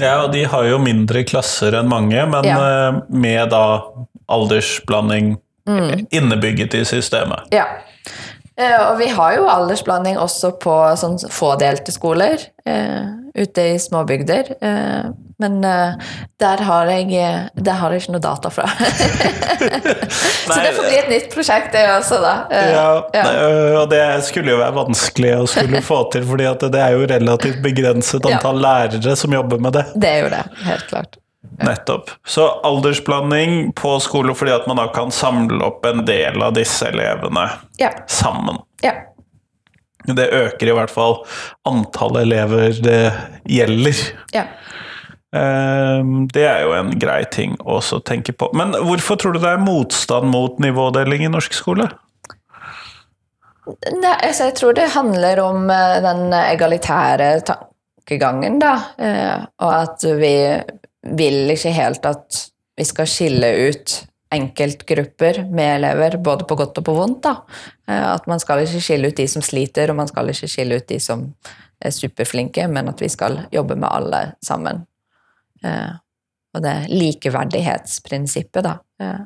Ja, 0.00 0.22
og 0.24 0.32
de 0.32 0.44
har 0.48 0.64
jo 0.64 0.78
mindre 0.80 1.24
klasser 1.28 1.76
enn 1.76 1.88
mange, 1.88 2.22
men 2.30 2.44
Ja. 2.44 2.56
eh, 2.88 3.00
med 3.10 3.50
da 3.50 3.82
aldersblanding 4.28 5.36
innebygget 6.10 6.74
i 6.74 6.84
systemet. 6.84 7.40
Ja. 7.52 7.64
Eh, 8.60 8.76
Og 8.90 8.98
vi 9.00 9.08
har 9.16 9.36
jo 9.38 9.46
aldersblanding 9.48 10.18
også 10.20 10.52
på 10.60 10.74
sånn 11.00 11.16
fådelte 11.32 11.92
skoler 11.94 12.42
eh, 12.68 13.08
ute 13.34 13.66
i 13.72 13.78
småbygder. 13.80 14.50
Eh, 14.60 15.10
men 15.40 15.54
eh, 15.64 15.94
der, 16.42 16.60
har 16.68 16.90
jeg, 16.92 17.06
eh, 17.16 17.46
der 17.56 17.78
har 17.80 17.94
jeg 17.94 18.02
ikke 18.02 18.12
noe 18.18 18.24
data 18.26 18.50
fra. 18.52 18.66
Så 20.50 20.58
det 20.60 20.72
får 20.76 20.84
bli 20.88 20.98
et 20.98 21.08
nytt 21.12 21.28
prosjekt, 21.32 21.70
det 21.72 21.86
også, 21.94 22.18
da. 22.20 22.34
Eh, 22.52 22.68
Ja, 22.74 22.84
ja. 23.16 23.24
øh, 23.46 23.78
og 23.82 23.86
det 23.94 24.02
skulle 24.28 24.52
jo 24.52 24.60
være 24.60 24.76
vanskelig 24.76 25.32
å 25.38 25.46
skulle 25.48 25.80
få 25.86 26.02
til, 26.12 26.26
fordi 26.28 26.50
det 26.66 26.82
er 26.84 26.96
jo 26.98 27.08
relativt 27.14 27.62
begrenset 27.64 28.26
Ja. 28.28 28.36
antall 28.36 28.60
lærere 28.60 29.16
som 29.16 29.32
jobber 29.34 29.62
med 29.62 29.78
det. 29.78 29.86
Det 29.96 30.12
er 30.18 30.22
jo 30.26 30.30
det, 30.36 30.44
helt 30.66 30.86
klart. 30.92 31.19
Nettopp. 31.60 32.10
Så 32.24 32.44
aldersblanding 32.64 33.72
på 33.76 33.94
skole 34.00 34.34
fordi 34.36 34.52
at 34.54 34.66
man 34.68 34.76
da 34.80 34.86
kan 34.92 35.10
samle 35.14 35.60
opp 35.64 35.84
en 35.88 36.04
del 36.08 36.42
av 36.42 36.54
disse 36.56 36.88
elevene 36.88 37.46
Ja. 37.80 37.90
sammen. 38.06 38.58
ja. 38.82 38.92
Det 40.04 40.30
øker 40.32 40.68
i 40.68 40.72
hvert 40.72 40.90
fall 40.90 41.18
antallet 41.68 42.22
elever 42.24 42.72
det 42.82 43.12
gjelder. 43.48 43.94
ja. 44.32 44.44
Ehm, 45.36 46.26
Det 46.32 46.42
er 46.48 46.62
jo 46.64 46.72
en 46.72 46.90
grei 46.98 47.24
ting 47.30 47.56
også 47.60 48.00
å 48.00 48.04
tenke 48.04 48.32
på. 48.32 48.48
Men 48.54 48.72
hvorfor 48.72 49.16
tror 49.20 49.32
du 49.32 49.38
det 49.38 49.48
er 49.52 49.58
motstand 49.62 50.26
mot 50.32 50.58
nivådeling 50.58 51.24
i 51.24 51.28
norsk 51.28 51.52
skole? 51.52 51.88
Nei, 54.00 54.16
altså 54.26 54.48
jeg 54.48 54.54
tror 54.58 54.72
det 54.74 54.88
handler 54.96 55.38
om 55.44 55.68
eh, 55.70 56.00
den 56.02 56.32
egalitære 56.32 57.28
tankegangen, 57.46 58.58
da. 58.58 58.72
Eh, 58.98 59.44
Og 59.60 59.72
at 59.74 60.02
vi 60.18 60.32
vil 61.06 61.50
ikke 61.50 61.72
helt 61.74 62.06
at 62.06 62.44
vi 62.76 62.86
skal 62.88 63.08
skille 63.08 63.50
ut 63.68 63.96
enkeltgrupper 64.30 65.42
med 65.50 65.76
elever, 65.76 66.16
både 66.22 66.46
på 66.46 66.56
godt 66.56 66.78
og 66.78 66.84
på 66.86 66.94
vondt. 66.94 67.22
da. 67.22 67.34
Eh, 67.88 68.12
At 68.14 68.26
man 68.26 68.40
skal 68.40 68.62
ikke 68.62 68.80
skille 68.80 69.08
ut 69.08 69.16
de 69.16 69.26
som 69.28 69.42
sliter, 69.42 69.90
og 69.90 69.96
man 69.96 70.08
skal 70.08 70.30
ikke 70.30 70.48
skille 70.48 70.76
ut 70.76 70.86
de 70.88 71.00
som 71.00 71.34
er 71.80 71.90
superflinke, 71.90 72.68
men 72.68 72.88
at 72.88 73.00
vi 73.00 73.08
skal 73.08 73.46
jobbe 73.52 73.76
med 73.76 73.88
alle 73.90 74.32
sammen. 74.42 74.86
Eh, 75.64 75.90
Og 76.52 76.62
det 76.62 76.88
likeverdighetsprinsippet, 76.90 78.64
da. 78.64 78.78
Eh, 79.00 79.20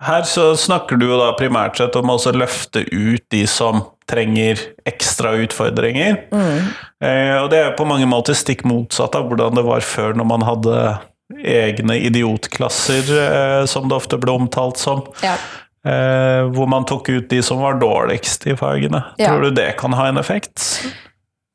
Her 0.00 0.22
så 0.22 0.56
snakker 0.56 0.96
du 0.96 1.06
jo 1.06 1.18
da 1.18 1.32
primært 1.36 1.76
sett 1.76 1.96
om 1.96 2.10
å 2.10 2.16
også 2.18 2.32
løfte 2.32 2.80
ut 2.92 3.24
de 3.30 3.46
som 3.46 3.84
trenger 4.10 4.60
ekstra 4.88 5.34
utfordringer. 5.44 6.24
Eh, 6.32 7.36
og 7.40 7.50
det 7.52 7.60
er 7.60 7.74
på 7.78 7.86
mange 7.88 8.08
måter 8.10 8.36
stikk 8.36 8.64
motsatt 8.68 9.16
av 9.18 9.28
hvordan 9.30 9.56
det 9.58 9.64
var 9.66 9.84
før 9.84 10.16
når 10.18 10.28
man 10.28 10.46
hadde 10.46 10.78
egne 11.44 11.96
idiotklasser, 12.04 13.10
eh, 13.18 13.64
som 13.70 13.88
det 13.88 13.96
ofte 13.96 14.18
ble 14.20 14.36
omtalt 14.36 14.80
som. 14.80 15.04
Ja. 15.24 15.36
Eh, 15.84 16.42
hvor 16.56 16.68
man 16.70 16.86
tok 16.88 17.08
ut 17.08 17.28
de 17.28 17.42
som 17.44 17.60
var 17.60 17.80
dårligst 17.80 18.46
i 18.48 18.56
fagene. 18.56 19.02
Ja. 19.20 19.32
Tror 19.32 19.48
du 19.48 19.56
det 19.56 19.74
kan 19.80 19.92
ha 19.96 20.08
en 20.08 20.20
effekt? 20.20 20.84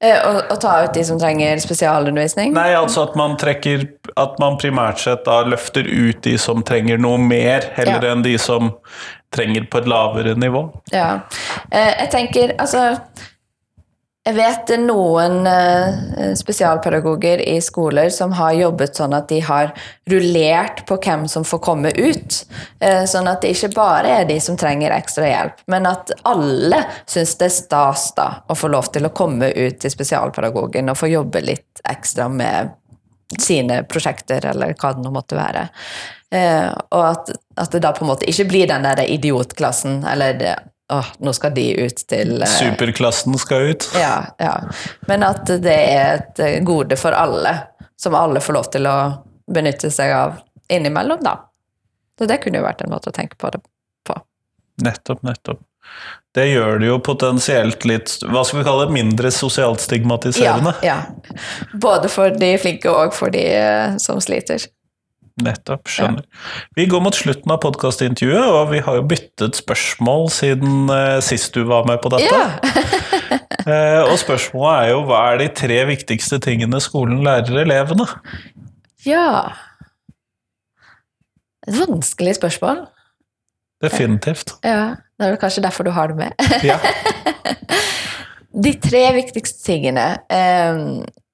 Eh, 0.02 0.16
Og, 0.30 0.38
og 0.52 0.60
ta 0.64 0.78
ut 0.86 0.94
de 0.96 1.04
som 1.04 1.20
trenger 1.20 1.60
spesialundervisning? 1.60 2.54
Nei, 2.56 2.70
altså 2.78 3.04
at 3.10 3.16
man 3.20 3.34
trekker 3.38 3.88
At 4.16 4.38
man 4.40 4.56
primært 4.62 5.00
sett 5.04 5.26
da 5.26 5.42
løfter 5.44 5.84
ut 5.90 6.22
de 6.24 6.38
som 6.40 6.64
trenger 6.64 6.98
noe 6.98 7.18
mer, 7.20 7.68
heller 7.76 8.04
Ja. 8.06 8.12
enn 8.14 8.24
de 8.24 8.38
som 8.40 8.72
trenger 9.32 9.68
på 9.70 9.78
et 9.84 9.88
lavere 9.88 10.36
nivå. 10.36 10.64
Ja. 10.92 11.20
Eh, 11.72 11.94
Jeg 12.00 12.10
tenker, 12.12 12.56
altså 12.58 13.00
Jeg 14.28 14.36
vet 14.36 14.72
noen 14.84 15.48
eh, 15.48 16.34
spesialpedagoger 16.38 17.40
i 17.40 17.56
skoler 17.64 18.12
som 18.14 18.34
har 18.36 18.52
jobbet 18.58 19.00
sånn 19.00 19.16
at 19.16 19.30
de 19.32 19.40
har 19.42 19.72
rullert 20.12 20.84
på 20.90 20.98
hvem 21.02 21.24
som 21.32 21.46
får 21.48 21.62
komme 21.64 21.92
ut. 21.96 22.42
Eh, 22.84 23.06
Sånn 23.10 23.30
at 23.32 23.42
det 23.42 23.54
ikke 23.56 23.72
bare 23.78 24.12
er 24.20 24.28
de 24.30 24.36
som 24.44 24.60
trenger 24.60 24.92
ekstra 24.94 25.30
hjelp, 25.30 25.64
men 25.72 25.88
at 25.90 26.12
alle 26.28 26.84
syns 27.10 27.38
det 27.40 27.48
er 27.48 27.56
stas 27.56 28.10
da 28.20 28.28
å 28.52 28.58
få 28.60 28.70
lov 28.70 28.92
til 28.94 29.08
å 29.08 29.14
komme 29.16 29.50
ut 29.56 29.80
til 29.82 29.96
spesialpedagogen 29.96 30.92
og 30.92 31.00
få 31.00 31.10
jobbe 31.10 31.42
litt 31.48 31.82
ekstra 31.90 32.28
med 32.30 32.76
sine 33.40 33.84
prosjekter, 33.88 34.46
eller 34.52 34.76
hva 34.76 34.94
det 34.94 35.06
nå 35.06 35.14
måtte 35.16 35.40
være. 35.40 35.70
Eh, 36.36 36.68
og 36.92 37.06
at, 37.06 37.32
at 37.56 37.72
det 37.72 37.82
da 37.88 37.96
på 37.96 38.04
en 38.04 38.12
måte 38.12 38.28
ikke 38.30 38.50
blir 38.52 38.70
den 38.70 38.86
der 38.86 39.02
idiotklassen, 39.06 40.04
eller 40.12 40.36
det, 40.38 40.54
åh, 40.90 41.06
nå 41.20 41.34
skal 41.38 41.54
de 41.56 41.66
ut 41.86 42.04
til 42.10 42.42
eh, 42.42 42.50
Superklassen 42.60 43.38
skal 43.42 43.72
ut. 43.74 43.90
ja, 43.98 44.16
ja. 44.42 44.54
Men 45.08 45.24
at 45.28 45.46
det 45.64 45.76
er 45.76 46.20
et 46.20 46.40
eh, 46.46 46.60
gode 46.66 46.98
for 47.00 47.16
alle, 47.18 47.56
som 48.00 48.16
alle 48.18 48.42
får 48.42 48.54
lov 48.58 48.70
til 48.74 48.88
å 48.90 48.98
benytte 49.52 49.90
seg 49.92 50.12
av 50.14 50.38
innimellom, 50.70 51.24
da. 51.26 51.38
Så 52.20 52.28
det 52.30 52.42
kunne 52.44 52.60
jo 52.60 52.66
vært 52.68 52.82
en 52.86 52.92
måte 52.92 53.10
å 53.10 53.16
tenke 53.16 53.38
på 53.40 53.50
det 53.54 53.62
på. 54.06 54.16
Nettopp, 54.84 55.24
nettopp. 55.24 55.62
Det 56.36 56.44
gjør 56.46 56.78
det 56.84 56.86
jo 56.92 56.98
potensielt 57.02 57.86
litt 57.90 58.12
Hva 58.30 58.44
skal 58.46 58.60
vi 58.60 58.66
kalle 58.68 58.84
det? 58.86 58.94
Mindre 58.94 59.32
sosialt 59.34 59.80
Ja, 59.82 59.86
stigmatiserende. 59.88 60.74
ja. 60.86 60.98
Både 61.74 62.12
for 62.14 62.30
de 62.30 62.52
flinke 62.62 62.92
og 62.94 63.16
for 63.18 63.34
de 63.34 63.42
eh, 63.58 63.96
som 63.98 64.20
sliter. 64.22 64.62
Nettopp, 65.46 65.88
skjønner. 65.92 66.26
Vi 66.76 66.86
går 66.90 67.02
mot 67.04 67.16
slutten 67.16 67.54
av 67.54 67.62
podkastintervjuet, 67.64 68.46
og 68.52 68.72
vi 68.74 68.82
har 68.86 69.00
jo 69.00 69.06
byttet 69.10 69.60
spørsmål 69.60 70.28
siden 70.34 70.92
eh, 70.94 71.20
sist 71.26 71.56
du 71.56 71.64
var 71.70 71.88
med 71.90 72.02
på 72.04 72.12
dette. 72.16 72.30
Ja. 72.30 72.50
Eh, 73.70 74.02
og 74.08 74.16
spørsmålet 74.18 74.86
er 74.88 74.92
jo 74.96 75.02
hva 75.06 75.18
er 75.30 75.42
de 75.42 75.48
tre 75.54 75.76
viktigste 75.86 76.40
tingene 76.42 76.80
skolen 76.82 77.20
lærer 77.26 77.60
elevene? 77.66 78.08
ja. 79.06 79.52
Et 81.68 81.76
vanskelig 81.78 82.34
spørsmål. 82.40 82.80
Definitivt. 83.84 84.56
Ja, 84.64 84.96
Det 85.20 85.28
er 85.28 85.34
vel 85.36 85.38
kanskje 85.38 85.62
derfor 85.62 85.84
du 85.86 85.92
har 85.92 86.08
det 86.08 86.16
med. 86.18 86.32
Ja. 86.64 86.80
De 88.54 88.74
tre 88.82 89.04
viktigste 89.14 89.62
tingene 89.66 90.08
eh, 90.34 90.80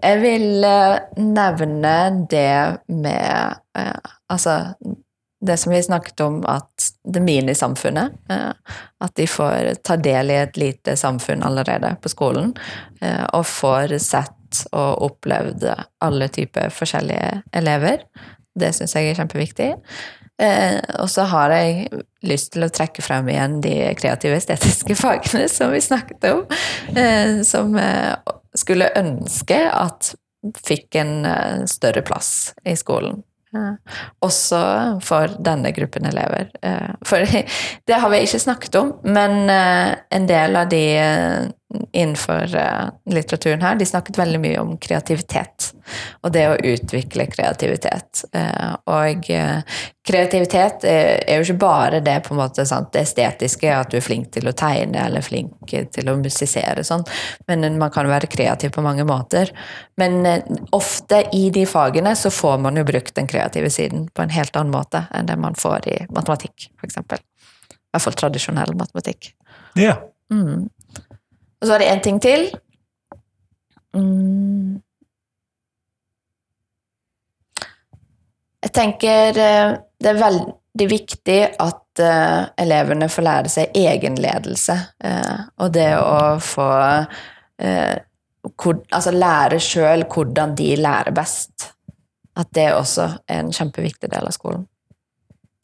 Jeg 0.04 0.22
vil 0.24 0.66
eh, 0.68 1.22
nevne 1.22 1.96
det 2.30 2.56
med 2.92 3.60
eh, 3.78 4.14
Altså 4.32 4.76
det 5.46 5.60
som 5.62 5.74
vi 5.76 5.82
snakket 5.84 6.22
om, 6.26 6.40
at 6.50 6.88
det 7.06 7.22
minisamfunnet 7.22 8.16
eh, 8.32 8.76
At 9.04 9.16
de 9.20 9.28
får 9.30 9.76
ta 9.86 9.96
del 9.96 10.34
i 10.34 10.40
et 10.42 10.58
lite 10.60 10.96
samfunn 11.00 11.44
allerede 11.46 11.94
på 12.02 12.10
skolen. 12.10 12.56
Og 13.36 13.44
får 13.46 13.94
sett 14.02 14.64
og 14.72 15.04
opplevd 15.06 15.68
alle 16.02 16.30
typer 16.34 16.74
forskjellige 16.74 17.44
elever. 17.54 18.08
Det 18.58 18.72
syns 18.74 18.96
jeg 18.96 19.12
er 19.12 19.20
kjempeviktig. 19.20 19.70
Eh, 20.42 20.82
og 21.00 21.08
så 21.10 21.24
har 21.32 21.54
jeg 21.56 22.04
lyst 22.28 22.52
til 22.56 22.66
å 22.66 22.72
trekke 22.74 23.04
frem 23.06 23.30
igjen 23.32 23.62
de 23.64 23.76
kreative 23.96 24.36
estetiske 24.36 24.98
fagene 25.04 25.48
som 25.52 25.72
vi 25.72 25.84
snakket 25.84 26.28
om, 26.34 26.44
eh, 26.96 27.40
som 27.48 27.76
eh, 27.80 28.14
skulle 28.56 28.92
ønske 29.00 29.62
at 29.72 30.16
fikk 30.66 30.96
en 31.00 31.26
eh, 31.26 31.64
større 31.70 32.04
plass 32.06 32.54
i 32.66 32.76
skolen. 32.78 33.24
Eh, 33.56 33.98
også 34.26 34.60
for 35.06 35.38
denne 35.40 35.72
gruppen 35.76 36.08
elever. 36.10 36.52
Eh, 36.62 36.92
for 37.06 37.26
det 37.88 38.00
har 38.02 38.14
vi 38.14 38.24
ikke 38.26 38.44
snakket 38.44 38.80
om, 38.82 38.94
men 39.04 39.50
en 39.50 40.30
del 40.30 40.60
av 40.60 40.70
de 40.72 40.86
innenfor 41.92 42.56
eh, 42.56 42.88
litteraturen 43.06 43.62
her, 43.62 43.76
de 43.76 43.86
snakket 43.86 44.18
veldig 44.18 44.40
mye 44.42 44.62
om 44.62 44.76
kreativitet. 44.82 45.72
Og 46.26 46.32
det 46.34 46.46
å 46.50 46.56
utvikle 46.58 47.28
kreativitet. 47.32 48.24
Eh, 48.36 48.72
og 48.92 49.30
eh, 49.34 49.78
kreativitet 50.06 50.86
er, 50.90 51.36
jo 51.38 51.46
ikke 51.46 51.62
bare 51.62 52.02
det 52.06 52.18
på 52.26 52.34
en 52.34 52.42
måte 52.42 52.66
sant, 52.70 52.92
det 52.94 53.06
estetiske, 53.06 53.72
at 53.74 53.92
du 53.92 54.00
er 54.00 54.06
flink 54.06 54.32
til 54.36 54.50
å 54.50 54.56
tegne 54.58 55.06
eller 55.08 55.26
flink 55.26 55.72
til 55.72 56.12
å 56.12 56.18
musisere, 56.20 56.84
sånn. 56.86 57.06
men 57.50 57.80
man 57.82 57.94
kan 57.94 58.10
være 58.10 58.30
kreativ 58.32 58.76
på 58.76 58.86
mange 58.86 59.06
måter. 59.08 59.52
Men 59.98 60.22
ofte 60.76 61.24
i 61.34 61.50
de 61.54 61.66
fagene 61.70 62.16
så 62.16 62.32
får 62.34 62.60
man 62.66 62.78
jo 62.78 62.86
brukt 62.88 63.16
den 63.16 63.30
kreative 63.30 63.70
siden 63.74 64.10
på 64.14 64.26
en 64.26 64.34
helt 64.36 64.56
annen 64.56 64.74
måte 64.76 65.06
enn 65.16 65.30
det 65.30 65.38
man 65.42 65.58
får 65.58 65.90
i 65.90 66.02
matematikk, 66.10 66.70
f.eks. 66.82 67.02
I 67.02 67.96
hvert 67.96 68.04
fall 68.04 68.20
tradisjonell 68.26 68.76
matematikk. 68.78 69.34
ja. 69.80 69.98
Mm. 70.34 70.70
Og 71.60 71.68
så 71.68 71.74
var 71.74 71.84
det 71.84 71.92
én 71.92 72.04
ting 72.04 72.22
til. 72.22 72.50
Mm. 73.96 74.82
tenker 78.76 79.38
eh, 79.40 79.72
det 80.00 80.12
er 80.12 80.20
veldig 80.20 80.90
viktig 80.92 81.40
at 81.64 82.04
eh, 82.04 82.42
elevene 82.66 83.10
får 83.12 83.28
lære 83.28 83.54
seg 83.54 83.80
egenledelse. 83.80 84.78
eh, 85.04 85.46
og 85.62 85.74
det 85.76 85.92
å 86.00 86.20
få 86.44 86.70
hvor, 87.56 88.82
Altså 88.92 89.14
lære 89.16 89.62
sjøl 89.64 90.04
hvordan 90.12 90.58
de 90.60 90.74
lærer 90.76 91.16
best. 91.16 91.70
At 92.36 92.50
det 92.52 92.66
også 92.76 93.06
er 93.32 93.46
en 93.46 93.54
kjempeviktig 93.56 94.10
del 94.12 94.28
av 94.28 94.36
skolen. 94.36 94.66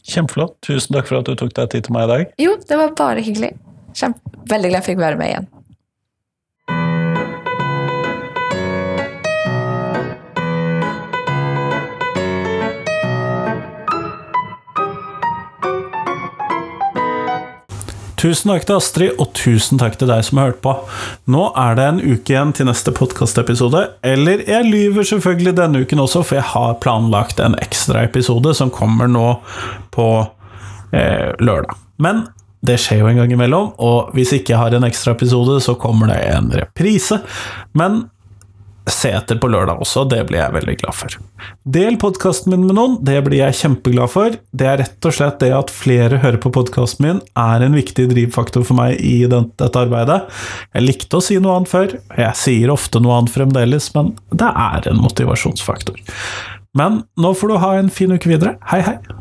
Kjempeflott. 0.07 0.55
Tusen 0.63 0.95
takk 0.95 1.09
for 1.09 1.19
at 1.19 1.27
du 1.27 1.35
tok 1.35 1.51
deg 1.57 1.73
tid 1.73 1.85
til 1.85 1.97
meg 1.97 2.07
i 2.07 2.11
dag. 2.13 2.31
Jo, 2.39 2.55
det 2.69 2.79
var 2.79 2.95
bare 2.97 3.25
hyggelig. 3.25 3.51
Kjempe, 3.91 4.39
veldig 4.47 4.71
glad 4.71 4.79
jeg 4.79 4.87
fikk 4.87 5.03
være 5.03 5.19
med 5.19 5.33
igjen. 5.33 5.49
Tusen 18.21 18.51
takk 18.51 18.67
til 18.69 18.77
Astrid, 18.77 19.15
og 19.17 19.31
tusen 19.33 19.79
takk 19.81 19.95
til 19.97 20.11
deg 20.11 20.21
som 20.27 20.37
har 20.37 20.51
hørt 20.51 20.59
på. 20.61 20.75
Nå 21.33 21.47
er 21.57 21.77
det 21.79 21.87
en 21.89 22.01
uke 22.03 22.35
igjen 22.35 22.51
til 22.53 22.67
neste 22.69 22.93
podkastepisode. 22.93 23.81
Eller 24.05 24.43
jeg 24.45 24.67
lyver 24.67 25.07
selvfølgelig 25.09 25.55
denne 25.57 25.81
uken 25.81 26.03
også, 26.03 26.21
for 26.21 26.37
jeg 26.37 26.45
har 26.51 26.77
planlagt 26.83 27.41
en 27.41 27.57
ekstraepisode 27.57 28.53
som 28.59 28.69
kommer 28.73 29.09
nå 29.09 29.25
på 29.95 30.07
eh, 30.93 31.33
lørdag. 31.41 31.73
Men 31.97 32.27
det 32.61 32.77
skjer 32.83 33.01
jo 33.01 33.09
en 33.09 33.23
gang 33.23 33.33
imellom, 33.33 33.73
og 33.81 34.13
hvis 34.13 34.35
ikke 34.37 34.53
jeg 34.53 34.61
har 34.61 34.77
en 34.77 34.85
ekstraepisode, 34.85 35.57
så 35.65 35.73
kommer 35.81 36.13
det 36.13 36.21
en 36.29 36.53
reprise. 36.53 37.23
Men 37.73 38.03
se 38.89 39.11
etter 39.13 39.37
på 39.41 39.49
lørdag 39.51 39.81
også, 39.83 40.03
det 40.09 40.23
blir 40.29 40.41
jeg 40.41 40.55
veldig 40.55 40.75
glad 40.81 40.97
for. 40.97 41.17
Del 41.77 41.97
podkasten 42.01 42.53
min 42.53 42.65
med 42.65 42.77
noen, 42.77 42.97
det 43.05 43.19
blir 43.27 43.41
jeg 43.43 43.57
kjempeglad 43.59 44.11
for. 44.13 44.37
Det 44.57 44.67
er 44.67 44.81
rett 44.81 45.07
og 45.07 45.15
slett 45.15 45.39
det 45.43 45.51
at 45.55 45.73
flere 45.73 46.21
hører 46.23 46.41
på 46.41 46.53
podkasten 46.55 47.05
min, 47.05 47.21
er 47.37 47.65
en 47.65 47.77
viktig 47.77 48.07
drivfaktor 48.11 48.65
for 48.67 48.79
meg 48.81 48.97
i 49.05 49.21
dette 49.31 49.71
arbeidet. 49.83 50.21
Jeg 50.73 50.87
likte 50.87 51.21
å 51.21 51.25
si 51.25 51.37
noe 51.41 51.59
annet 51.59 51.71
før, 51.71 51.97
jeg 52.17 52.41
sier 52.41 52.73
ofte 52.73 53.03
noe 53.03 53.19
annet 53.19 53.35
fremdeles, 53.35 53.91
men 53.97 54.15
det 54.33 54.49
er 54.49 54.91
en 54.91 55.03
motivasjonsfaktor. 55.03 56.01
Men 56.77 57.03
nå 57.19 57.35
får 57.35 57.51
du 57.51 57.59
ha 57.61 57.75
en 57.77 57.91
fin 57.93 58.15
uke 58.15 58.31
videre. 58.31 58.57
Hei, 58.71 58.81
hei! 58.87 59.20